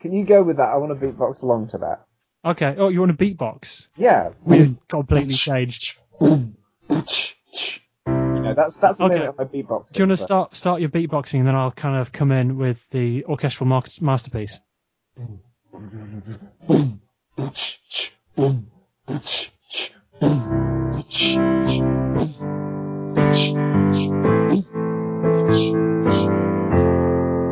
Can 0.00 0.14
you 0.14 0.24
go 0.24 0.42
with 0.42 0.56
that? 0.56 0.70
I 0.70 0.78
want 0.78 0.98
to 0.98 1.06
beatbox 1.06 1.42
along 1.42 1.68
to 1.68 1.78
that. 1.78 2.06
Okay. 2.44 2.74
Oh, 2.78 2.88
you 2.88 3.00
want 3.00 3.12
a 3.12 3.14
beatbox? 3.14 3.88
Yeah. 3.96 4.30
We've 4.42 4.76
completely 4.88 5.34
changed. 5.34 5.98
You 6.20 6.54
know, 8.06 8.54
that's 8.54 8.78
that's 8.78 8.96
the 8.96 9.04
Okay. 9.04 9.14
limit 9.14 9.28
of 9.28 9.38
my 9.38 9.44
beatbox. 9.44 9.92
Do 9.92 10.02
you 10.02 10.08
want 10.08 10.18
to 10.18 10.22
start 10.22 10.54
start 10.54 10.80
your 10.80 10.88
beatboxing, 10.88 11.40
and 11.40 11.46
then 11.46 11.54
I'll 11.54 11.70
kind 11.70 11.98
of 11.98 12.10
come 12.10 12.32
in 12.32 12.56
with 12.56 12.88
the 12.88 13.26
orchestral 13.26 13.68
mar- 13.68 13.84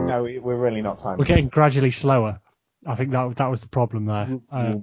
No, 0.09 0.23
we- 0.25 0.39
we're 0.39 0.57
really 0.57 0.81
not 0.83 0.99
time. 0.99 1.19
We're 1.19 1.25
getting 1.27 1.49
gradually 1.49 1.91
slower. 1.91 2.41
I 2.87 2.95
think 2.95 3.11
that 3.11 3.37
that 3.37 3.51
was 3.51 3.61
the 3.61 3.69
problem 3.69 4.07
there. 4.07 4.39
Uh, 4.51 4.75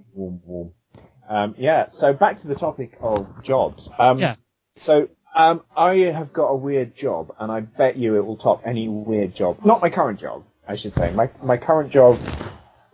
Um, 1.27 1.55
yeah. 1.57 1.87
So 1.89 2.13
back 2.13 2.37
to 2.39 2.47
the 2.47 2.53
topic 2.55 2.97
of 3.01 3.41
jobs. 3.41 3.89
Um, 3.97 4.19
Yeah. 4.19 4.35
So 4.77 5.07
um, 5.35 5.61
I 5.75 5.95
have 5.95 6.31
got 6.33 6.47
a 6.47 6.55
weird 6.55 6.95
job, 6.95 7.33
and 7.39 7.51
I 7.51 7.61
bet 7.61 7.97
you 7.97 8.15
it 8.17 8.25
will 8.25 8.37
top 8.37 8.61
any 8.65 8.87
weird 8.87 9.33
job. 9.33 9.65
Not 9.65 9.81
my 9.81 9.89
current 9.89 10.19
job, 10.19 10.43
I 10.67 10.75
should 10.75 10.93
say. 10.93 11.11
My 11.13 11.29
my 11.41 11.57
current 11.57 11.89
job, 11.91 12.19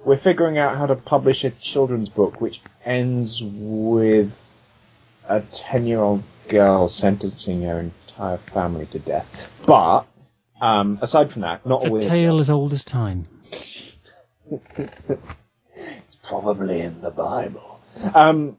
we're 0.04 0.18
figuring 0.18 0.58
out 0.58 0.78
how 0.78 0.86
to 0.88 0.96
publish 0.96 1.44
a 1.44 1.50
children's 1.52 2.10
book, 2.10 2.42
which 2.42 2.62
ends 2.86 3.42
with 3.44 4.60
a 5.28 5.42
ten-year-old 5.42 6.24
girl 6.48 6.90
sentencing 6.90 7.64
her 7.64 7.80
entire 7.80 8.38
family 8.38 8.86
to 8.88 9.00
death. 9.00 9.52
But 9.66 10.06
um, 10.60 11.00
aside 11.02 11.32
from 11.32 11.44
that, 11.44 11.66
not 11.66 11.84
It's 11.84 11.92
a 11.92 11.96
a 11.96 12.02
tale 12.02 12.40
as 12.40 12.50
old 12.50 12.74
as 12.74 12.84
time. 12.84 13.28
It's 15.74 16.16
probably 16.16 16.82
in 16.82 17.02
the 17.02 17.10
Bible. 17.10 17.82
Um, 18.14 18.58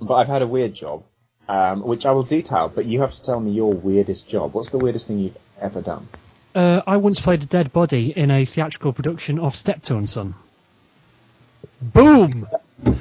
but 0.00 0.14
I've 0.14 0.28
had 0.28 0.42
a 0.42 0.46
weird 0.46 0.74
job, 0.74 1.02
um, 1.48 1.82
which 1.82 2.06
I 2.06 2.12
will 2.12 2.22
detail. 2.22 2.70
But 2.72 2.86
you 2.86 3.00
have 3.00 3.12
to 3.12 3.22
tell 3.22 3.40
me 3.40 3.50
your 3.50 3.74
weirdest 3.74 4.28
job. 4.28 4.54
What's 4.54 4.70
the 4.70 4.78
weirdest 4.78 5.08
thing 5.08 5.18
you've 5.18 5.36
ever 5.60 5.80
done? 5.80 6.08
Uh, 6.54 6.82
I 6.86 6.96
once 6.98 7.20
played 7.20 7.42
a 7.42 7.46
dead 7.46 7.72
body 7.72 8.12
in 8.16 8.30
a 8.30 8.44
theatrical 8.44 8.92
production 8.92 9.38
of 9.38 9.56
Steptoe 9.56 9.98
and 9.98 10.08
Son. 10.08 10.34
Boom! 11.80 12.48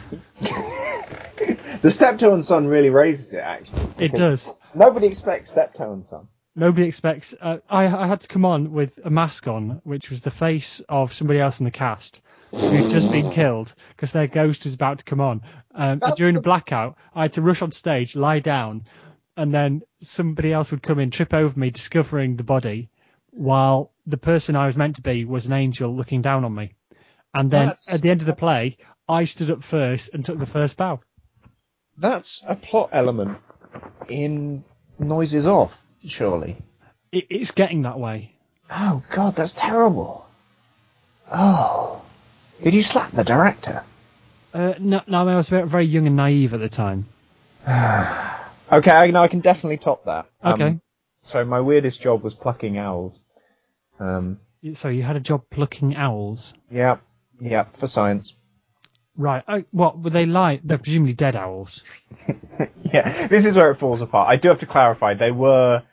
The 1.81 1.91
Steptoe 1.91 2.33
and 2.33 2.43
Son 2.43 2.67
really 2.67 2.89
raises 2.89 3.33
it, 3.33 3.39
actually. 3.39 3.81
It 3.99 4.13
does. 4.13 4.49
Nobody 4.73 5.07
expects 5.07 5.51
Steptoe 5.51 5.93
and 5.93 6.05
Son. 6.05 6.27
Nobody 6.55 6.87
expects. 6.87 7.35
Uh, 7.39 7.57
I, 7.69 7.85
I 7.85 8.07
had 8.07 8.21
to 8.21 8.27
come 8.27 8.45
on 8.45 8.71
with 8.71 8.99
a 9.03 9.09
mask 9.11 9.47
on, 9.47 9.81
which 9.83 10.09
was 10.09 10.23
the 10.23 10.31
face 10.31 10.81
of 10.89 11.13
somebody 11.13 11.39
else 11.39 11.59
in 11.59 11.65
the 11.65 11.71
cast 11.71 12.21
who'd 12.51 12.89
just 12.89 13.11
been 13.11 13.29
killed 13.29 13.75
because 13.89 14.11
their 14.11 14.27
ghost 14.27 14.63
was 14.63 14.73
about 14.73 14.99
to 14.99 15.05
come 15.05 15.21
on. 15.21 15.41
Um, 15.75 15.99
during 16.15 16.33
the- 16.33 16.39
a 16.39 16.43
blackout, 16.43 16.97
I 17.13 17.23
had 17.23 17.33
to 17.33 17.41
rush 17.41 17.61
on 17.61 17.71
stage, 17.71 18.15
lie 18.15 18.39
down, 18.39 18.85
and 19.35 19.53
then 19.53 19.83
somebody 19.99 20.51
else 20.51 20.71
would 20.71 20.81
come 20.81 20.99
in, 20.99 21.11
trip 21.11 21.33
over 21.33 21.57
me, 21.57 21.69
discovering 21.69 22.35
the 22.35 22.43
body, 22.43 22.89
while 23.29 23.91
the 24.07 24.17
person 24.17 24.55
I 24.55 24.65
was 24.65 24.77
meant 24.77 24.95
to 24.95 25.01
be 25.03 25.25
was 25.25 25.45
an 25.45 25.53
angel 25.53 25.95
looking 25.95 26.23
down 26.23 26.43
on 26.43 26.55
me. 26.55 26.73
And 27.37 27.49
then 27.51 27.65
That's- 27.67 27.93
at 27.93 28.01
the 28.01 28.09
end 28.09 28.21
of 28.21 28.27
the 28.27 28.35
play, 28.35 28.77
I 29.07 29.25
stood 29.25 29.51
up 29.51 29.63
first 29.63 30.13
and 30.13 30.25
took 30.25 30.39
the 30.39 30.45
first 30.45 30.75
bow. 30.77 30.99
That's 31.97 32.43
a 32.47 32.55
plot 32.55 32.89
element 32.91 33.37
in 34.07 34.63
Noises 34.99 35.47
Off, 35.47 35.81
surely. 36.05 36.57
It, 37.11 37.27
it's 37.29 37.51
getting 37.51 37.83
that 37.83 37.99
way. 37.99 38.33
Oh, 38.71 39.03
God, 39.11 39.35
that's 39.35 39.53
terrible. 39.53 40.27
Oh. 41.31 42.01
Did 42.63 42.73
you 42.73 42.81
slap 42.81 43.11
the 43.11 43.23
director? 43.23 43.83
Uh, 44.53 44.73
no, 44.79 45.01
no, 45.07 45.27
I 45.27 45.35
was 45.35 45.47
very, 45.49 45.67
very 45.67 45.85
young 45.85 46.07
and 46.07 46.15
naive 46.15 46.53
at 46.53 46.59
the 46.59 46.69
time. 46.69 47.05
Okay, 48.69 48.91
I, 48.91 49.11
no, 49.11 49.21
I 49.21 49.29
can 49.29 49.39
definitely 49.39 49.77
top 49.77 50.03
that. 50.05 50.25
Um, 50.43 50.53
Okay. 50.53 50.79
So 51.23 51.45
my 51.45 51.61
weirdest 51.61 52.01
job 52.01 52.21
was 52.21 52.35
plucking 52.35 52.77
owls. 52.77 53.17
Um, 53.97 54.39
So 54.73 54.89
you 54.89 55.03
had 55.03 55.15
a 55.15 55.21
job 55.21 55.43
plucking 55.49 55.95
owls. 55.95 56.53
yeah, 56.69 56.97
yeah, 57.39 57.63
for 57.63 57.87
science. 57.87 58.35
Right. 59.17 59.43
Oh, 59.47 59.63
what 59.71 59.99
were 59.99 60.11
they 60.11 60.27
like? 60.27 60.61
They're 60.63 60.77
presumably 60.77 61.13
dead 61.13 61.35
owls. 61.35 61.83
yeah, 62.83 63.27
this 63.27 63.47
is 63.47 63.55
where 63.55 63.71
it 63.71 63.75
falls 63.75 64.01
apart. 64.01 64.29
I 64.29 64.35
do 64.35 64.49
have 64.49 64.59
to 64.59 64.67
clarify. 64.67 65.15
They 65.15 65.31
were 65.31 65.83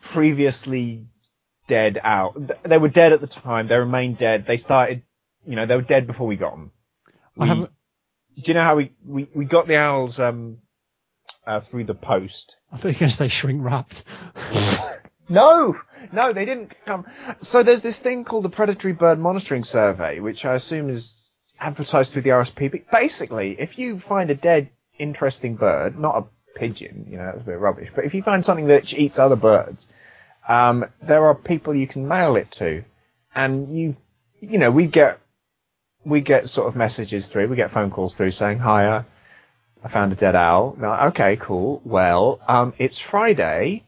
previously 0.00 1.06
dead 1.66 2.00
out. 2.02 2.64
They 2.64 2.78
were 2.78 2.88
dead 2.88 3.12
at 3.12 3.20
the 3.20 3.26
time. 3.26 3.68
They 3.68 3.78
remained 3.78 4.16
dead. 4.16 4.46
They 4.46 4.56
started, 4.56 5.02
you 5.46 5.56
know, 5.56 5.66
they 5.66 5.76
were 5.76 5.82
dead 5.82 6.06
before 6.06 6.26
we 6.26 6.36
got 6.36 6.52
them. 6.52 6.72
I 7.38 7.46
haven't. 7.46 7.70
do 8.36 8.42
you 8.46 8.54
know 8.54 8.62
how 8.62 8.76
we, 8.76 8.92
we, 9.06 9.28
we 9.34 9.44
got 9.44 9.68
the 9.68 9.76
owls 9.76 10.18
um, 10.18 10.58
uh, 11.46 11.60
through 11.60 11.84
the 11.84 11.94
post? 11.94 12.56
I 12.72 12.78
thought 12.78 12.88
you 12.88 12.94
were 12.94 13.00
going 13.00 13.10
to 13.10 13.16
say 13.16 13.28
shrink 13.28 13.62
wrapped. 13.62 14.04
No, 15.28 15.78
no, 16.12 16.32
they 16.32 16.44
didn't 16.44 16.74
come. 16.86 17.06
So 17.38 17.62
there's 17.62 17.82
this 17.82 18.00
thing 18.00 18.24
called 18.24 18.44
the 18.44 18.50
Predatory 18.50 18.94
Bird 18.94 19.18
Monitoring 19.18 19.64
Survey, 19.64 20.20
which 20.20 20.44
I 20.44 20.54
assume 20.54 20.88
is 20.88 21.38
advertised 21.60 22.12
through 22.12 22.22
the 22.22 22.30
RSPB. 22.30 22.90
Basically, 22.90 23.52
if 23.58 23.78
you 23.78 23.98
find 23.98 24.30
a 24.30 24.34
dead, 24.34 24.70
interesting 24.98 25.56
bird, 25.56 25.98
not 25.98 26.16
a 26.16 26.58
pigeon, 26.58 27.06
you 27.10 27.18
know, 27.18 27.26
that's 27.26 27.42
a 27.42 27.44
bit 27.44 27.58
rubbish, 27.58 27.90
but 27.94 28.04
if 28.04 28.14
you 28.14 28.22
find 28.22 28.44
something 28.44 28.68
that 28.68 28.92
eats 28.94 29.18
other 29.18 29.36
birds, 29.36 29.88
um, 30.48 30.84
there 31.02 31.26
are 31.26 31.34
people 31.34 31.74
you 31.74 31.86
can 31.86 32.08
mail 32.08 32.36
it 32.36 32.50
to, 32.52 32.84
and 33.34 33.76
you, 33.76 33.96
you 34.40 34.58
know, 34.58 34.70
we 34.70 34.86
get, 34.86 35.20
we 36.04 36.20
get 36.20 36.48
sort 36.48 36.68
of 36.68 36.76
messages 36.76 37.28
through, 37.28 37.48
we 37.48 37.56
get 37.56 37.70
phone 37.70 37.90
calls 37.90 38.14
through 38.14 38.30
saying, 38.30 38.58
hiya, 38.58 39.04
I 39.82 39.88
found 39.88 40.12
a 40.12 40.16
dead 40.16 40.34
owl. 40.34 40.76
No, 40.78 40.92
okay, 41.08 41.36
cool. 41.36 41.80
Well, 41.84 42.40
um, 42.48 42.72
it's 42.78 42.98
Friday. 42.98 43.84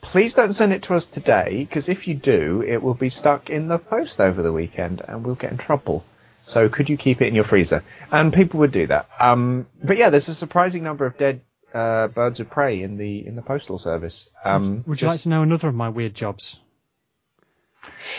Please 0.00 0.34
don't 0.34 0.52
send 0.52 0.72
it 0.72 0.82
to 0.84 0.94
us 0.94 1.06
today, 1.06 1.58
because 1.58 1.88
if 1.88 2.06
you 2.06 2.14
do, 2.14 2.62
it 2.62 2.82
will 2.82 2.94
be 2.94 3.10
stuck 3.10 3.50
in 3.50 3.68
the 3.68 3.78
post 3.78 4.20
over 4.20 4.42
the 4.42 4.52
weekend, 4.52 5.02
and 5.06 5.24
we'll 5.24 5.34
get 5.34 5.50
in 5.50 5.58
trouble. 5.58 6.04
So 6.42 6.68
could 6.68 6.88
you 6.88 6.96
keep 6.96 7.20
it 7.20 7.26
in 7.26 7.34
your 7.34 7.44
freezer? 7.44 7.82
And 8.12 8.32
people 8.32 8.60
would 8.60 8.70
do 8.70 8.86
that. 8.86 9.08
Um, 9.18 9.66
but 9.82 9.96
yeah, 9.96 10.10
there's 10.10 10.28
a 10.28 10.34
surprising 10.34 10.84
number 10.84 11.04
of 11.04 11.18
dead 11.18 11.40
uh, 11.74 12.06
birds 12.06 12.38
of 12.38 12.48
prey 12.48 12.82
in 12.82 12.96
the 12.96 13.26
in 13.26 13.34
the 13.34 13.42
postal 13.42 13.78
service. 13.78 14.28
Um, 14.44 14.84
Would 14.86 15.02
you 15.02 15.08
like 15.08 15.20
to 15.20 15.28
know 15.28 15.42
another 15.42 15.68
of 15.68 15.74
my 15.74 15.88
weird 15.88 16.14
jobs? 16.14 16.58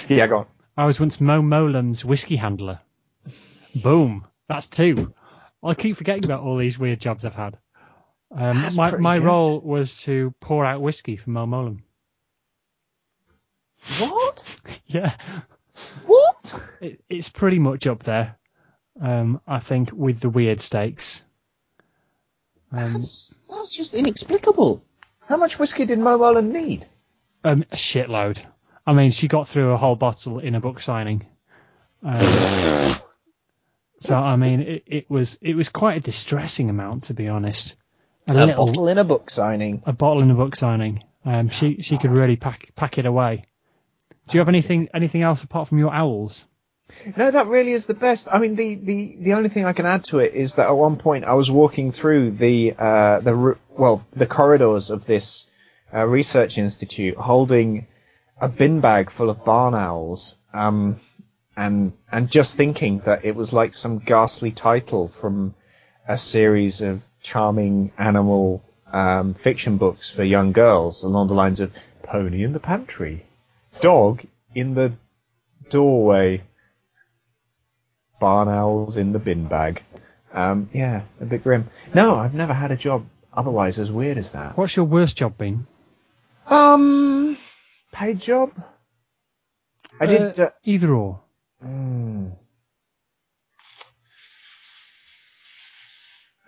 Yeah, 0.10 0.28
go 0.28 0.40
on. 0.40 0.46
I 0.76 0.86
was 0.86 1.00
once 1.00 1.20
Mo 1.22 1.42
Mowlam's 1.42 2.04
whiskey 2.04 2.36
handler. 2.36 2.80
Boom. 3.74 4.26
That's 4.48 4.68
two. 4.68 5.13
I 5.63 5.74
keep 5.74 5.98
forgetting 5.98 6.26
about 6.26 6.42
all 6.42 6.58
these 6.58 6.78
weird 6.78 7.00
jobs 7.00 7.26
I've 7.26 7.34
had. 7.34 7.58
Um, 8.32 8.62
That's 8.62 8.76
my 8.76 8.92
my 8.98 9.18
good. 9.18 9.26
role 9.26 9.60
was 9.60 10.02
to 10.04 10.34
pour 10.40 10.66
out 10.66 10.82
whiskey 10.82 11.16
for 11.16 11.30
Mo 11.30 11.46
Mowlam. 11.46 11.80
What? 14.00 14.44
Yeah. 14.88 15.13
What? 16.06 16.62
it, 16.82 17.04
it's 17.10 17.30
pretty 17.30 17.60
much 17.60 17.88
up 17.88 18.04
there. 18.04 18.38
Um, 19.02 19.42
I 19.46 19.60
think 19.60 19.92
with 19.92 20.20
the 20.22 20.30
weird 20.30 20.60
stakes. 20.62 21.22
Um, 22.72 22.94
That's, 22.94 23.40
that's 23.50 23.70
just 23.70 23.94
inexplicable. 23.94 24.84
How 25.28 25.38
much 25.38 25.60
whiskey 25.60 25.86
did 25.86 26.00
Mo 26.00 26.18
Mowlam 26.18 26.52
need? 26.52 26.86
um, 27.44 27.63
a 27.72 27.76
shitload. 27.76 28.42
I 28.86 28.94
mean, 28.94 29.12
she 29.12 29.28
got 29.28 29.48
through 29.48 29.72
a 29.72 29.78
whole 29.78 29.96
bottle 29.96 30.40
in 30.40 30.56
a 30.56 30.60
book 30.62 30.80
signing. 30.82 31.26
Um, 32.04 32.16
so 34.00 34.16
I 34.18 34.36
mean, 34.38 34.62
it, 34.62 34.84
it 34.86 35.10
was 35.10 35.38
it 35.42 35.56
was 35.56 35.70
quite 35.70 35.98
a 35.98 36.02
distressing 36.02 36.70
amount 36.70 37.04
to 37.04 37.13
be 37.13 37.28
honest. 37.28 37.76
A, 38.28 38.34
A 38.34 38.34
little 38.34 38.66
bottle 38.66 38.88
in 38.90 38.98
a 38.98 39.04
book 39.04 39.30
signing. 39.30 39.82
a 39.86 39.94
bottle 39.94 40.22
in 40.22 40.32
a 40.32 40.36
book 40.36 40.56
signing. 40.56 41.04
Um, 41.26 41.50
she 41.50 41.82
she 41.82 41.98
could 41.98 42.12
really 42.12 42.36
pack 42.36 42.72
pack 42.76 42.98
it 42.98 43.06
away. 43.06 43.46
Do 44.28 44.38
you 44.38 44.40
have 44.40 44.50
anything 44.50 44.90
anything 44.94 45.22
else 45.24 45.44
apart 45.44 45.68
from 45.70 45.80
your 45.80 45.94
owls? 45.94 46.44
No, 47.18 47.32
that 47.32 47.48
really 47.48 47.72
is 47.72 47.86
the 47.86 47.94
best. 47.94 48.30
I 48.32 48.40
mean, 48.40 48.56
the, 48.56 48.76
the, 48.76 49.18
the 49.20 49.34
only 49.34 49.50
thing 49.50 49.66
I 49.66 49.74
can 49.74 49.86
add 49.86 50.06
to 50.06 50.20
it 50.20 50.34
is 50.34 50.56
that 50.56 50.68
at 50.68 50.72
one 50.78 50.96
point 50.96 51.26
I 51.26 51.34
was 51.34 51.52
walking 51.52 51.92
through 51.92 52.32
the 52.32 52.74
uh, 52.78 53.20
the 53.20 53.58
well 53.70 54.06
the 54.13 54.26
corridors 54.26 54.90
of 54.90 55.06
this 55.06 55.50
uh, 55.94 56.08
research 56.08 56.58
institute, 56.58 57.18
holding 57.18 57.88
a 58.40 58.48
bin 58.48 58.80
bag 58.80 59.10
full 59.10 59.30
of 59.30 59.44
barn 59.44 59.74
owls, 59.76 60.38
um, 60.54 61.00
and 61.58 61.92
and 62.10 62.32
just 62.32 62.56
thinking 62.56 63.00
that 63.00 63.26
it 63.26 63.36
was 63.36 63.52
like 63.52 63.74
some 63.74 64.00
ghastly 64.00 64.52
title 64.52 65.10
from 65.10 65.56
a 66.08 66.18
series 66.18 66.80
of 66.82 67.04
charming 67.28 67.92
animal 67.98 68.63
um, 68.92 69.34
fiction 69.34 69.78
books 69.78 70.10
for 70.10 70.24
young 70.24 70.54
girls, 70.54 71.04
along 71.04 71.28
the 71.28 71.34
lines 71.34 71.60
of 71.60 71.74
Pony 72.04 72.44
in 72.44 72.54
the 72.54 72.60
Pantry, 72.60 73.26
Dog 73.82 74.24
in 74.56 74.74
the 74.74 74.94
Doorway 75.70 76.42
barn 78.20 78.48
owls 78.48 78.96
in 78.98 79.12
the 79.12 79.20
bin 79.20 79.48
bag. 79.48 79.84
Um, 80.34 80.70
yeah, 80.74 81.02
a 81.20 81.26
bit 81.26 81.44
grim. 81.44 81.70
No, 81.94 82.16
I've 82.16 82.34
never 82.34 82.54
had 82.54 82.72
a 82.72 82.78
job 82.78 83.06
otherwise 83.34 83.78
as 83.78 83.92
weird 83.92 84.18
as 84.18 84.32
that. 84.32 84.58
What's 84.58 84.76
your 84.76 84.86
worst 84.86 85.18
job 85.18 85.38
been? 85.38 85.68
Um, 86.50 87.38
paid 87.92 88.20
job. 88.20 88.52
I 90.00 90.06
did. 90.06 90.40
Uh, 90.40 90.52
Either 90.63 90.94
or. 90.94 91.20
mm, 91.63 92.32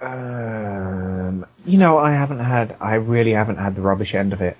um, 0.01 0.58
you 1.69 1.77
know, 1.77 1.99
I 1.99 2.11
haven't 2.11 2.39
had. 2.39 2.75
I 2.79 2.95
really 2.95 3.31
haven't 3.31 3.57
had 3.57 3.75
the 3.75 3.81
rubbish 3.81 4.15
end 4.15 4.33
of 4.33 4.41
it. 4.41 4.57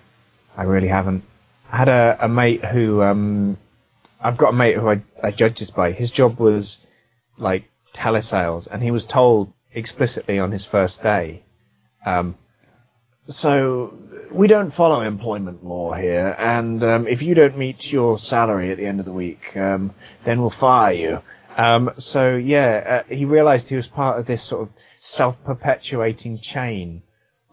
I 0.56 0.64
really 0.64 0.88
haven't. 0.88 1.24
I 1.72 1.78
had 1.78 1.90
a, 1.90 2.18
a 2.22 2.30
mate 2.30 2.64
who. 2.64 3.02
Um, 3.02 3.58
I've 4.22 4.38
got 4.38 4.50
a 4.50 4.56
mate 4.56 4.76
who 4.76 4.90
I, 4.90 5.02
I 5.24 5.32
judges 5.32 5.72
by. 5.72 5.92
His 5.92 6.12
job 6.12 6.40
was 6.40 6.86
like 7.38 7.70
telesales, 7.94 8.68
and 8.70 8.84
he 8.84 8.92
was 8.92 9.06
told 9.06 9.52
explicitly 9.74 10.40
on 10.40 10.52
his 10.52 10.66
first 10.66 11.02
day. 11.02 11.42
Um, 12.06 12.36
so 13.28 13.98
we 14.32 14.48
don't 14.48 14.72
follow 14.72 15.02
employment 15.02 15.66
law 15.66 15.94
here, 15.94 16.36
and 16.38 16.84
um, 16.84 17.08
if 17.08 17.24
you 17.24 17.34
don't 17.34 17.58
meet 17.58 17.92
your 17.92 18.20
salary 18.20 18.72
at 18.72 18.78
the 18.78 18.86
end 18.86 19.00
of 19.00 19.06
the 19.06 19.14
week, 19.14 19.58
um, 19.58 19.94
then 20.24 20.42
we'll 20.42 20.50
fire 20.50 20.94
you. 20.94 21.22
Um, 21.58 21.92
so 21.98 22.36
yeah, 22.36 23.04
uh, 23.10 23.14
he 23.14 23.26
realised 23.26 23.68
he 23.68 23.76
was 23.76 23.88
part 23.88 24.20
of 24.20 24.28
this 24.28 24.44
sort 24.44 24.62
of 24.62 24.76
self-perpetuating 25.00 26.40
chain 26.40 27.02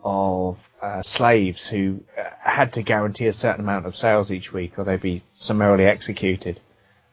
of 0.05 0.69
uh, 0.81 1.03
slaves 1.03 1.67
who 1.67 2.01
uh, 2.17 2.23
had 2.41 2.73
to 2.75 2.83
guarantee 2.83 3.27
a 3.27 3.33
certain 3.33 3.61
amount 3.61 3.87
of 3.87 3.97
sales 3.97 4.31
each 4.31 4.53
week 4.53 4.79
or 4.79 4.85
they'd 4.85 5.01
be 5.01 5.23
summarily 5.33 5.85
executed. 5.85 6.61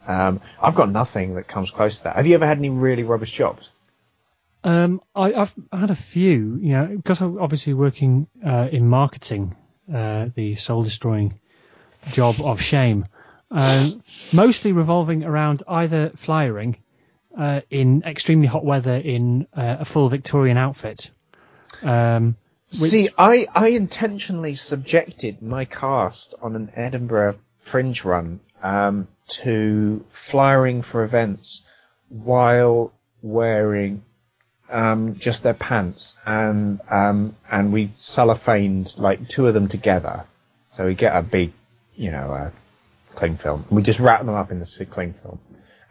Um, 0.06 0.42
I've 0.62 0.76
got 0.76 0.92
nothing 0.92 1.36
that 1.36 1.48
comes 1.48 1.72
close 1.72 2.00
to 2.00 2.04
that. 2.06 2.18
Have 2.18 2.28
you 2.28 2.36
ever 2.36 2.46
had 2.46 2.58
any 2.58 2.70
really 2.70 3.04
rubbish 3.04 3.32
jobs? 3.32 3.70
Um, 4.64 5.02
I, 5.16 5.32
have 5.32 5.54
had 5.72 5.90
a 5.90 5.96
few, 5.96 6.58
you 6.62 6.74
know, 6.74 6.86
because 6.86 7.22
I'm 7.22 7.40
obviously 7.40 7.74
working 7.74 8.28
uh, 8.46 8.70
in 8.72 8.88
marketing, 8.88 9.56
uh, 9.94 10.28
the 10.36 10.56
soul 10.56 10.84
destroying 10.84 11.40
job 12.12 12.36
of 12.44 12.62
shame, 12.62 13.06
uh, 13.52 13.90
mostly 14.34 14.72
revolving 14.72 15.24
around 15.24 15.64
either 15.68 16.12
flyering 16.16 16.78
uh, 17.38 17.62
in 17.70 18.04
extremely 18.04 18.48
hot 18.48 18.66
weather 18.66 18.96
in 18.96 19.48
uh, 19.54 19.78
a 19.80 19.86
full 19.86 20.10
Victorian 20.10 20.58
outfit. 20.58 21.12
Um, 21.82 22.36
which... 22.68 22.92
See, 22.92 23.10
I, 23.18 23.46
I 23.54 23.70
intentionally 23.70 24.56
subjected 24.56 25.42
my 25.42 25.66
cast 25.66 26.36
on 26.42 26.56
an 26.56 26.72
Edinburgh 26.76 27.38
fringe 27.60 28.04
run 28.04 28.40
um, 28.62 29.08
to 29.28 30.06
flyering 30.10 30.82
for 30.82 31.04
events 31.04 31.64
while 32.10 32.94
wearing 33.22 34.04
um, 34.70 35.16
just 35.16 35.44
their 35.44 35.54
pants, 35.54 36.18
and 36.26 36.80
um, 36.90 37.36
and 37.50 37.72
we 37.72 37.88
cellophaned 37.90 38.98
like 38.98 39.28
two 39.28 39.48
of 39.48 39.54
them 39.54 39.68
together. 39.68 40.26
So 40.72 40.86
we 40.88 40.96
get 40.96 41.16
a 41.16 41.22
big, 41.22 41.54
you 41.96 42.12
know, 42.12 42.32
uh, 42.32 42.52
cling 43.16 43.38
film. 43.38 43.66
We 43.70 43.84
just 43.84 44.00
wrap 44.00 44.26
them 44.26 44.34
up 44.34 44.52
in 44.52 44.60
the 44.60 44.88
cling 44.90 45.14
film, 45.14 45.40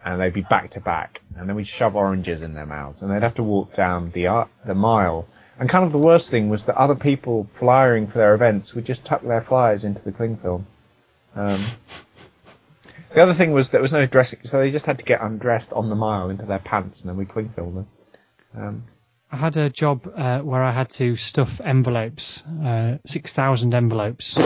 and 0.03 0.19
they'd 0.19 0.33
be 0.33 0.41
back 0.41 0.71
to 0.71 0.79
back, 0.79 1.21
and 1.37 1.47
then 1.47 1.55
we'd 1.55 1.67
shove 1.67 1.95
oranges 1.95 2.41
in 2.41 2.53
their 2.53 2.65
mouths, 2.65 3.01
and 3.01 3.11
they'd 3.11 3.23
have 3.23 3.35
to 3.35 3.43
walk 3.43 3.75
down 3.75 4.11
the 4.11 4.27
uh, 4.27 4.45
the 4.65 4.75
mile. 4.75 5.27
And 5.59 5.69
kind 5.69 5.85
of 5.85 5.91
the 5.91 5.99
worst 5.99 6.29
thing 6.29 6.49
was 6.49 6.65
that 6.65 6.75
other 6.75 6.95
people 6.95 7.47
flyering 7.53 8.07
for 8.07 8.17
their 8.17 8.33
events 8.33 8.73
would 8.73 8.85
just 8.85 9.05
tuck 9.05 9.21
their 9.21 9.41
flyers 9.41 9.83
into 9.83 10.01
the 10.01 10.11
cling 10.11 10.37
film. 10.37 10.65
Um, 11.35 11.63
the 13.13 13.21
other 13.21 13.33
thing 13.33 13.51
was 13.51 13.71
there 13.71 13.81
was 13.81 13.93
no 13.93 14.05
dressing, 14.05 14.39
so 14.43 14.59
they 14.59 14.71
just 14.71 14.85
had 14.85 14.99
to 14.99 15.05
get 15.05 15.21
undressed 15.21 15.71
on 15.71 15.89
the 15.89 15.95
mile 15.95 16.29
into 16.29 16.45
their 16.45 16.59
pants, 16.59 17.01
and 17.01 17.09
then 17.09 17.17
we 17.17 17.25
cling 17.25 17.49
film 17.49 17.75
them. 17.75 17.87
Um, 18.55 18.83
I 19.31 19.37
had 19.37 19.57
a 19.57 19.69
job 19.69 20.11
uh, 20.15 20.39
where 20.39 20.61
I 20.61 20.71
had 20.71 20.89
to 20.91 21.15
stuff 21.15 21.61
envelopes, 21.61 22.43
uh, 22.43 22.97
six 23.05 23.33
thousand 23.33 23.73
envelopes, 23.73 24.37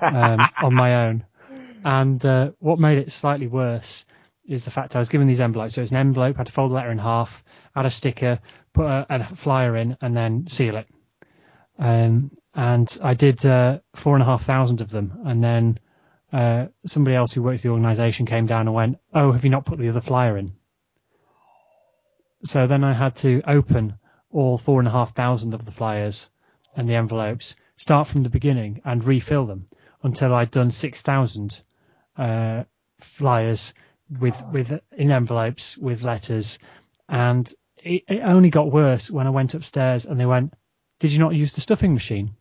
um, 0.00 0.40
on 0.62 0.74
my 0.74 1.06
own. 1.06 1.24
And 1.84 2.22
uh, 2.24 2.50
what 2.58 2.80
made 2.80 2.98
it 2.98 3.12
slightly 3.12 3.46
worse 3.46 4.04
is 4.48 4.64
the 4.64 4.70
fact 4.70 4.96
I 4.96 4.98
was 4.98 5.10
given 5.10 5.28
these 5.28 5.40
envelopes. 5.40 5.74
So 5.74 5.82
it's 5.82 5.90
an 5.90 5.98
envelope, 5.98 6.36
I 6.36 6.40
had 6.40 6.46
to 6.46 6.52
fold 6.52 6.70
the 6.70 6.74
letter 6.76 6.90
in 6.90 6.98
half, 6.98 7.44
add 7.76 7.86
a 7.86 7.90
sticker, 7.90 8.40
put 8.72 8.86
a, 8.86 9.06
a 9.08 9.24
flyer 9.24 9.76
in, 9.76 9.96
and 10.00 10.16
then 10.16 10.46
seal 10.46 10.76
it. 10.76 10.88
Um, 11.78 12.32
and 12.54 12.98
I 13.02 13.14
did 13.14 13.44
uh, 13.44 13.80
four 13.94 14.14
and 14.14 14.22
a 14.22 14.26
half 14.26 14.44
thousand 14.44 14.80
of 14.80 14.90
them, 14.90 15.20
and 15.24 15.44
then 15.44 15.78
uh, 16.32 16.66
somebody 16.86 17.14
else 17.14 17.30
who 17.30 17.42
worked 17.42 17.62
the 17.62 17.68
organisation 17.68 18.26
came 18.26 18.46
down 18.46 18.66
and 18.66 18.74
went, 18.74 18.98
"Oh, 19.14 19.32
have 19.32 19.44
you 19.44 19.50
not 19.50 19.64
put 19.64 19.78
the 19.78 19.90
other 19.90 20.00
flyer 20.00 20.36
in?" 20.36 20.52
So 22.44 22.66
then 22.66 22.82
I 22.84 22.94
had 22.94 23.16
to 23.16 23.42
open 23.46 23.98
all 24.30 24.58
four 24.58 24.80
and 24.80 24.88
a 24.88 24.92
half 24.92 25.14
thousand 25.14 25.54
of 25.54 25.64
the 25.64 25.72
flyers 25.72 26.30
and 26.76 26.88
the 26.88 26.96
envelopes, 26.96 27.56
start 27.76 28.08
from 28.08 28.22
the 28.22 28.30
beginning 28.30 28.80
and 28.84 29.04
refill 29.04 29.46
them 29.46 29.68
until 30.02 30.34
I'd 30.34 30.50
done 30.50 30.70
6,000 30.70 31.62
uh, 32.16 32.64
flyers 33.00 33.74
with, 34.10 34.40
with 34.52 34.80
in 34.92 35.10
envelopes 35.10 35.76
with 35.76 36.02
letters. 36.02 36.58
And 37.08 37.50
it, 37.76 38.04
it 38.08 38.20
only 38.20 38.50
got 38.50 38.70
worse 38.70 39.10
when 39.10 39.26
I 39.26 39.30
went 39.30 39.54
upstairs 39.54 40.06
and 40.06 40.18
they 40.18 40.26
went, 40.26 40.54
did 40.98 41.12
you 41.12 41.18
not 41.18 41.34
use 41.34 41.52
the 41.52 41.60
stuffing 41.60 41.94
machine? 41.94 42.34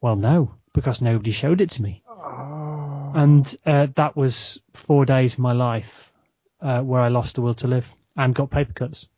Well, 0.00 0.16
no, 0.16 0.54
because 0.72 1.00
nobody 1.00 1.30
showed 1.30 1.60
it 1.60 1.70
to 1.70 1.82
me. 1.82 2.02
Oh. 2.08 3.12
And 3.14 3.56
uh, 3.64 3.86
that 3.94 4.16
was 4.16 4.60
four 4.74 5.06
days 5.06 5.34
of 5.34 5.38
my 5.38 5.52
life 5.52 6.10
uh, 6.60 6.80
where 6.80 7.00
I 7.00 7.08
lost 7.08 7.36
the 7.36 7.42
will 7.42 7.54
to 7.54 7.68
live 7.68 7.90
and 8.16 8.34
got 8.34 8.50
paper 8.50 8.72
cuts. 8.72 9.08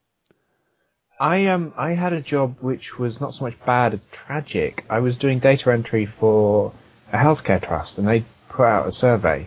I 1.18 1.46
um 1.46 1.72
I 1.76 1.92
had 1.92 2.12
a 2.12 2.20
job 2.20 2.58
which 2.60 2.98
was 2.98 3.20
not 3.20 3.32
so 3.32 3.46
much 3.46 3.58
bad 3.64 3.94
as 3.94 4.04
tragic. 4.06 4.84
I 4.90 5.00
was 5.00 5.16
doing 5.16 5.38
data 5.38 5.72
entry 5.72 6.04
for 6.04 6.72
a 7.10 7.16
healthcare 7.16 7.62
trust, 7.62 7.96
and 7.96 8.06
they 8.06 8.24
put 8.50 8.66
out 8.66 8.86
a 8.86 8.92
survey, 8.92 9.46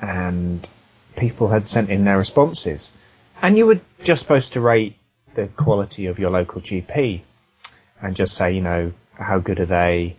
and 0.00 0.66
people 1.16 1.48
had 1.48 1.66
sent 1.66 1.90
in 1.90 2.04
their 2.04 2.18
responses, 2.18 2.92
and 3.42 3.56
you 3.56 3.66
were 3.66 3.80
just 4.02 4.22
supposed 4.22 4.52
to 4.52 4.60
rate 4.60 4.96
the 5.34 5.48
quality 5.48 6.06
of 6.06 6.18
your 6.18 6.30
local 6.30 6.60
GP, 6.60 7.22
and 8.00 8.16
just 8.16 8.34
say 8.34 8.52
you 8.52 8.60
know 8.60 8.92
how 9.14 9.38
good 9.38 9.60
are 9.60 9.66
they. 9.66 10.16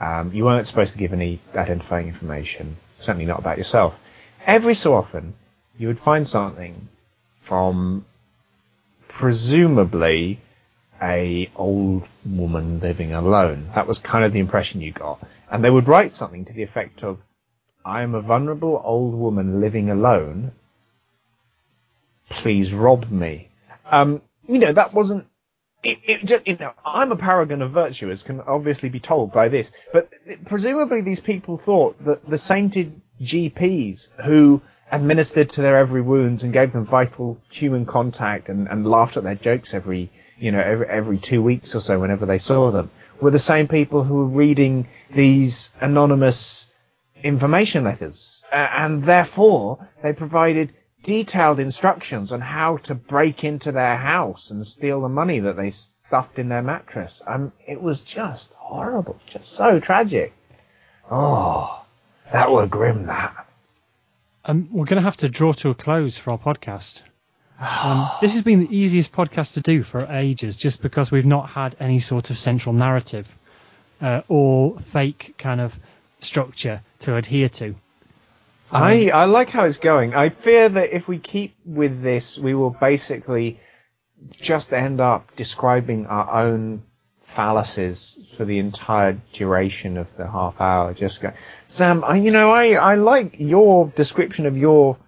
Um, 0.00 0.32
you 0.32 0.44
weren't 0.44 0.66
supposed 0.66 0.92
to 0.92 0.98
give 0.98 1.12
any 1.12 1.40
identifying 1.54 2.08
information, 2.08 2.76
certainly 3.00 3.26
not 3.26 3.38
about 3.38 3.58
yourself. 3.58 3.98
Every 4.46 4.74
so 4.74 4.94
often, 4.94 5.34
you 5.78 5.88
would 5.88 6.00
find 6.00 6.26
something 6.26 6.88
from 7.40 8.04
presumably 9.08 10.40
a 11.02 11.50
old 11.56 12.06
woman 12.24 12.80
living 12.80 13.12
alone. 13.12 13.68
That 13.74 13.86
was 13.86 13.98
kind 13.98 14.24
of 14.24 14.32
the 14.32 14.40
impression 14.40 14.80
you 14.80 14.92
got. 14.92 15.20
And 15.50 15.64
they 15.64 15.70
would 15.70 15.88
write 15.88 16.12
something 16.12 16.44
to 16.44 16.52
the 16.52 16.62
effect 16.62 17.02
of, 17.02 17.18
I 17.84 18.02
am 18.02 18.14
a 18.14 18.20
vulnerable 18.20 18.80
old 18.84 19.14
woman 19.14 19.60
living 19.60 19.90
alone. 19.90 20.52
Please 22.28 22.72
rob 22.72 23.10
me. 23.10 23.48
Um, 23.90 24.22
you 24.46 24.58
know, 24.58 24.72
that 24.72 24.92
wasn't, 24.92 25.26
it, 25.82 25.98
it 26.04 26.24
just, 26.24 26.46
you 26.46 26.56
know, 26.56 26.72
I'm 26.84 27.10
a 27.10 27.16
paragon 27.16 27.62
of 27.62 27.70
virtue, 27.70 28.10
as 28.10 28.22
can 28.22 28.40
obviously 28.42 28.88
be 28.88 29.00
told 29.00 29.32
by 29.32 29.48
this, 29.48 29.72
but 29.92 30.12
presumably 30.44 31.00
these 31.00 31.20
people 31.20 31.56
thought 31.56 32.02
that 32.04 32.24
the 32.28 32.38
sainted 32.38 33.00
GPs 33.22 34.08
who 34.24 34.60
administered 34.92 35.48
to 35.50 35.62
their 35.62 35.78
every 35.78 36.02
wounds 36.02 36.42
and 36.42 36.52
gave 36.52 36.72
them 36.72 36.84
vital 36.84 37.38
human 37.50 37.86
contact 37.86 38.48
and, 38.48 38.68
and 38.68 38.86
laughed 38.86 39.16
at 39.16 39.24
their 39.24 39.34
jokes 39.36 39.72
every, 39.72 40.10
you 40.38 40.52
know, 40.52 40.60
every, 40.60 40.86
every 40.86 41.18
two 41.18 41.42
weeks 41.42 41.74
or 41.74 41.80
so 41.80 41.98
whenever 41.98 42.26
they 42.26 42.38
saw 42.38 42.70
them 42.70 42.90
were 43.20 43.30
the 43.30 43.38
same 43.38 43.68
people 43.68 44.02
who 44.02 44.16
were 44.16 44.26
reading 44.26 44.88
these 45.10 45.70
anonymous 45.80 46.72
information 47.22 47.84
letters. 47.84 48.44
Uh, 48.50 48.56
and 48.56 49.02
therefore, 49.02 49.88
they 50.02 50.12
provided 50.12 50.72
detailed 51.02 51.60
instructions 51.60 52.32
on 52.32 52.40
how 52.40 52.76
to 52.78 52.94
break 52.94 53.44
into 53.44 53.72
their 53.72 53.96
house 53.96 54.50
and 54.50 54.66
steal 54.66 55.00
the 55.00 55.08
money 55.08 55.40
that 55.40 55.56
they 55.56 55.70
stuffed 55.70 56.38
in 56.38 56.48
their 56.48 56.62
mattress. 56.62 57.22
Um, 57.26 57.52
it 57.66 57.80
was 57.80 58.02
just 58.02 58.52
horrible, 58.54 59.18
just 59.26 59.52
so 59.52 59.80
tragic. 59.80 60.32
Oh, 61.10 61.84
that 62.32 62.50
were 62.50 62.66
grim, 62.66 63.04
that. 63.04 63.46
Um, 64.44 64.68
we're 64.70 64.86
going 64.86 64.96
to 65.00 65.04
have 65.04 65.18
to 65.18 65.28
draw 65.28 65.52
to 65.52 65.70
a 65.70 65.74
close 65.74 66.16
for 66.16 66.32
our 66.32 66.38
podcast. 66.38 67.02
Um, 67.58 68.08
this 68.20 68.34
has 68.34 68.42
been 68.42 68.60
the 68.60 68.76
easiest 68.76 69.12
podcast 69.12 69.54
to 69.54 69.60
do 69.60 69.82
for 69.82 70.06
ages, 70.06 70.56
just 70.56 70.82
because 70.82 71.10
we've 71.10 71.26
not 71.26 71.48
had 71.50 71.76
any 71.80 72.00
sort 72.00 72.30
of 72.30 72.38
central 72.38 72.74
narrative 72.74 73.28
uh, 74.00 74.22
or 74.28 74.78
fake 74.78 75.34
kind 75.38 75.60
of 75.60 75.78
structure 76.20 76.82
to 77.00 77.16
adhere 77.16 77.48
to. 77.48 77.68
Um, 78.72 78.82
I 78.84 79.10
I 79.10 79.24
like 79.24 79.50
how 79.50 79.64
it's 79.64 79.78
going. 79.78 80.14
I 80.14 80.28
fear 80.28 80.68
that 80.68 80.94
if 80.94 81.08
we 81.08 81.18
keep 81.18 81.54
with 81.64 82.02
this, 82.02 82.38
we 82.38 82.54
will 82.54 82.70
basically 82.70 83.58
just 84.30 84.72
end 84.72 85.00
up 85.00 85.34
describing 85.36 86.06
our 86.06 86.44
own 86.44 86.82
fallacies 87.20 88.34
for 88.36 88.44
the 88.44 88.58
entire 88.58 89.20
duration 89.32 89.96
of 89.96 90.14
the 90.16 90.28
half 90.28 90.60
hour. 90.60 90.94
Just 90.94 91.22
go, 91.22 91.32
Sam. 91.64 92.04
I, 92.04 92.16
you 92.16 92.30
know, 92.30 92.50
I 92.50 92.72
I 92.72 92.94
like 92.94 93.40
your 93.40 93.88
description 93.88 94.46
of 94.46 94.56
your 94.56 94.98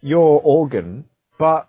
your 0.00 0.40
organ, 0.42 1.06
but 1.38 1.68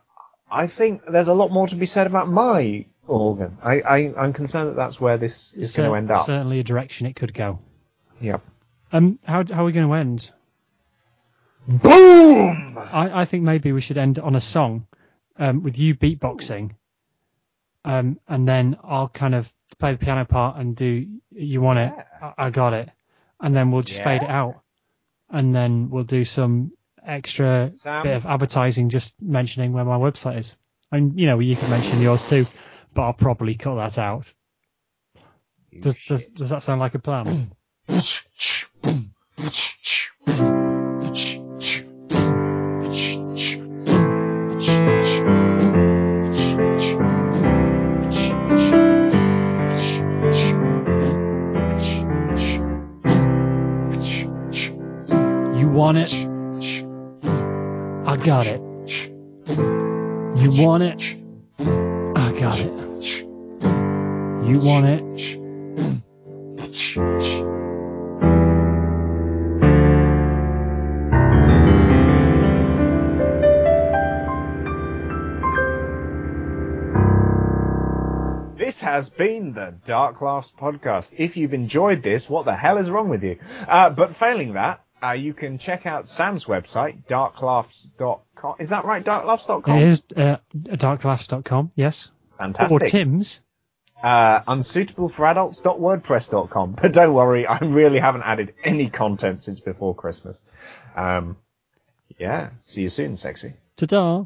I 0.50 0.68
think 0.68 1.06
there's 1.06 1.28
a 1.28 1.34
lot 1.34 1.52
more 1.52 1.68
to 1.68 1.76
be 1.76 1.86
said 1.86 2.08
about 2.08 2.30
my 2.30 2.86
organ. 3.08 3.58
I, 3.64 3.82
I 3.82 3.98
am 4.18 4.34
concerned 4.34 4.70
that 4.70 4.76
that's 4.76 5.00
where 5.00 5.18
this 5.18 5.54
is 5.54 5.76
going 5.76 5.90
to 5.90 5.96
end 5.96 6.12
up. 6.12 6.26
Certainly 6.26 6.60
a 6.60 6.64
direction 6.64 7.08
it 7.08 7.16
could 7.16 7.34
go. 7.34 7.60
Yep. 8.22 8.42
Um, 8.92 9.20
how 9.24 9.44
how 9.46 9.64
are 9.64 9.66
we 9.66 9.72
going 9.72 9.88
to 9.88 9.94
end? 9.94 10.32
Boom! 11.68 12.78
I, 12.78 13.22
I 13.22 13.26
think 13.26 13.44
maybe 13.44 13.74
we 13.74 13.82
should 13.82 13.98
end 13.98 14.20
on 14.20 14.36
a 14.36 14.40
song, 14.40 14.88
um, 15.38 15.64
with 15.64 15.78
you 15.78 15.96
beatboxing, 15.96 16.76
um, 17.84 18.20
and 18.28 18.48
then 18.48 18.78
I'll 18.84 19.10
kind 19.10 19.36
of 19.36 19.52
play 19.78 19.92
the 19.92 19.98
piano 20.00 20.26
part 20.26 20.58
and 20.58 20.76
do 20.76 21.08
you 21.32 21.62
want 21.62 21.78
yeah. 21.78 22.00
it? 22.00 22.34
I, 22.38 22.50
got 22.50 22.74
it, 22.74 22.90
and 23.42 23.56
then 23.56 23.72
we'll 23.72 23.82
just 23.82 24.00
yeah. 24.00 24.04
fade 24.06 24.24
it 24.24 24.30
out, 24.30 24.62
and 25.30 25.54
then 25.54 25.90
we'll 25.90 26.06
do 26.06 26.24
some 26.24 26.72
extra 27.06 27.72
Sam. 27.76 28.04
bit 28.04 28.16
of 28.16 28.26
advertising, 28.26 28.90
just 28.90 29.14
mentioning 29.22 29.74
where 29.74 29.86
my 29.86 29.98
website 29.98 30.38
is. 30.38 30.56
And 30.92 31.20
you 31.20 31.28
know, 31.28 31.40
you 31.40 31.56
can 31.56 31.70
mention 31.70 32.02
yours 32.02 32.30
too, 32.30 32.46
but 32.94 33.04
I'll 33.04 33.14
probably 33.14 33.56
cut 33.56 33.76
that 33.76 33.98
out. 33.98 34.32
Does, 35.82 35.96
does, 36.06 36.28
does 36.30 36.50
that 36.50 36.64
sound 36.64 36.80
like 36.80 36.96
a 36.96 37.00
plan? 37.00 37.52
You 37.88 37.96
want 55.70 55.98
it? 55.98 56.14
I 58.06 58.18
got 58.18 58.48
it. 58.48 58.62
You 60.38 60.62
want 60.62 60.84
it? 60.84 61.18
I 61.58 62.34
got 62.38 62.60
it. 62.60 63.24
You 64.46 64.60
want 64.60 64.86
it? 64.88 65.08
This 78.78 78.84
has 78.84 79.10
been 79.10 79.54
the 79.54 79.74
Dark 79.86 80.22
Laughs 80.22 80.54
podcast. 80.56 81.16
If 81.18 81.36
you've 81.36 81.56
enjoyed 81.56 82.04
this, 82.04 82.30
what 82.30 82.46
the 82.46 82.54
hell 82.54 82.78
is 82.78 82.92
wrong 82.92 83.10
with 83.10 83.24
you? 83.24 83.40
Uh, 83.68 83.90
but 83.90 84.16
failing 84.16 84.54
that, 84.54 84.84
uh, 85.02 85.14
you 85.14 85.34
can 85.34 85.58
check 85.58 85.88
out 85.88 86.08
Sam's 86.08 86.46
website, 86.46 87.04
darklaughs.com. 87.08 88.56
Is 88.60 88.70
that 88.70 88.86
right? 88.86 89.04
Darklaughs.com? 89.04 89.80
It 89.80 89.88
is 89.88 90.04
uh, 90.16 90.38
darklaughs.com, 90.56 91.72
yes. 91.74 92.12
Fantastic. 92.38 92.72
Or 92.72 92.80
Tim's. 92.86 93.42
Uh, 94.04 94.42
unsuitableforadults.wordpress.com. 94.42 96.76
But 96.80 96.94
don't 96.94 97.16
worry, 97.16 97.48
I 97.48 97.58
really 97.58 97.98
haven't 97.98 98.26
added 98.26 98.54
any 98.64 98.92
content 98.92 99.42
since 99.42 99.60
before 99.60 99.96
Christmas. 99.96 100.44
Um, 100.96 101.38
yeah. 102.20 102.52
See 102.62 102.84
you 102.84 102.90
soon, 102.90 103.18
sexy. 103.18 103.54
Ta-da. 103.76 104.26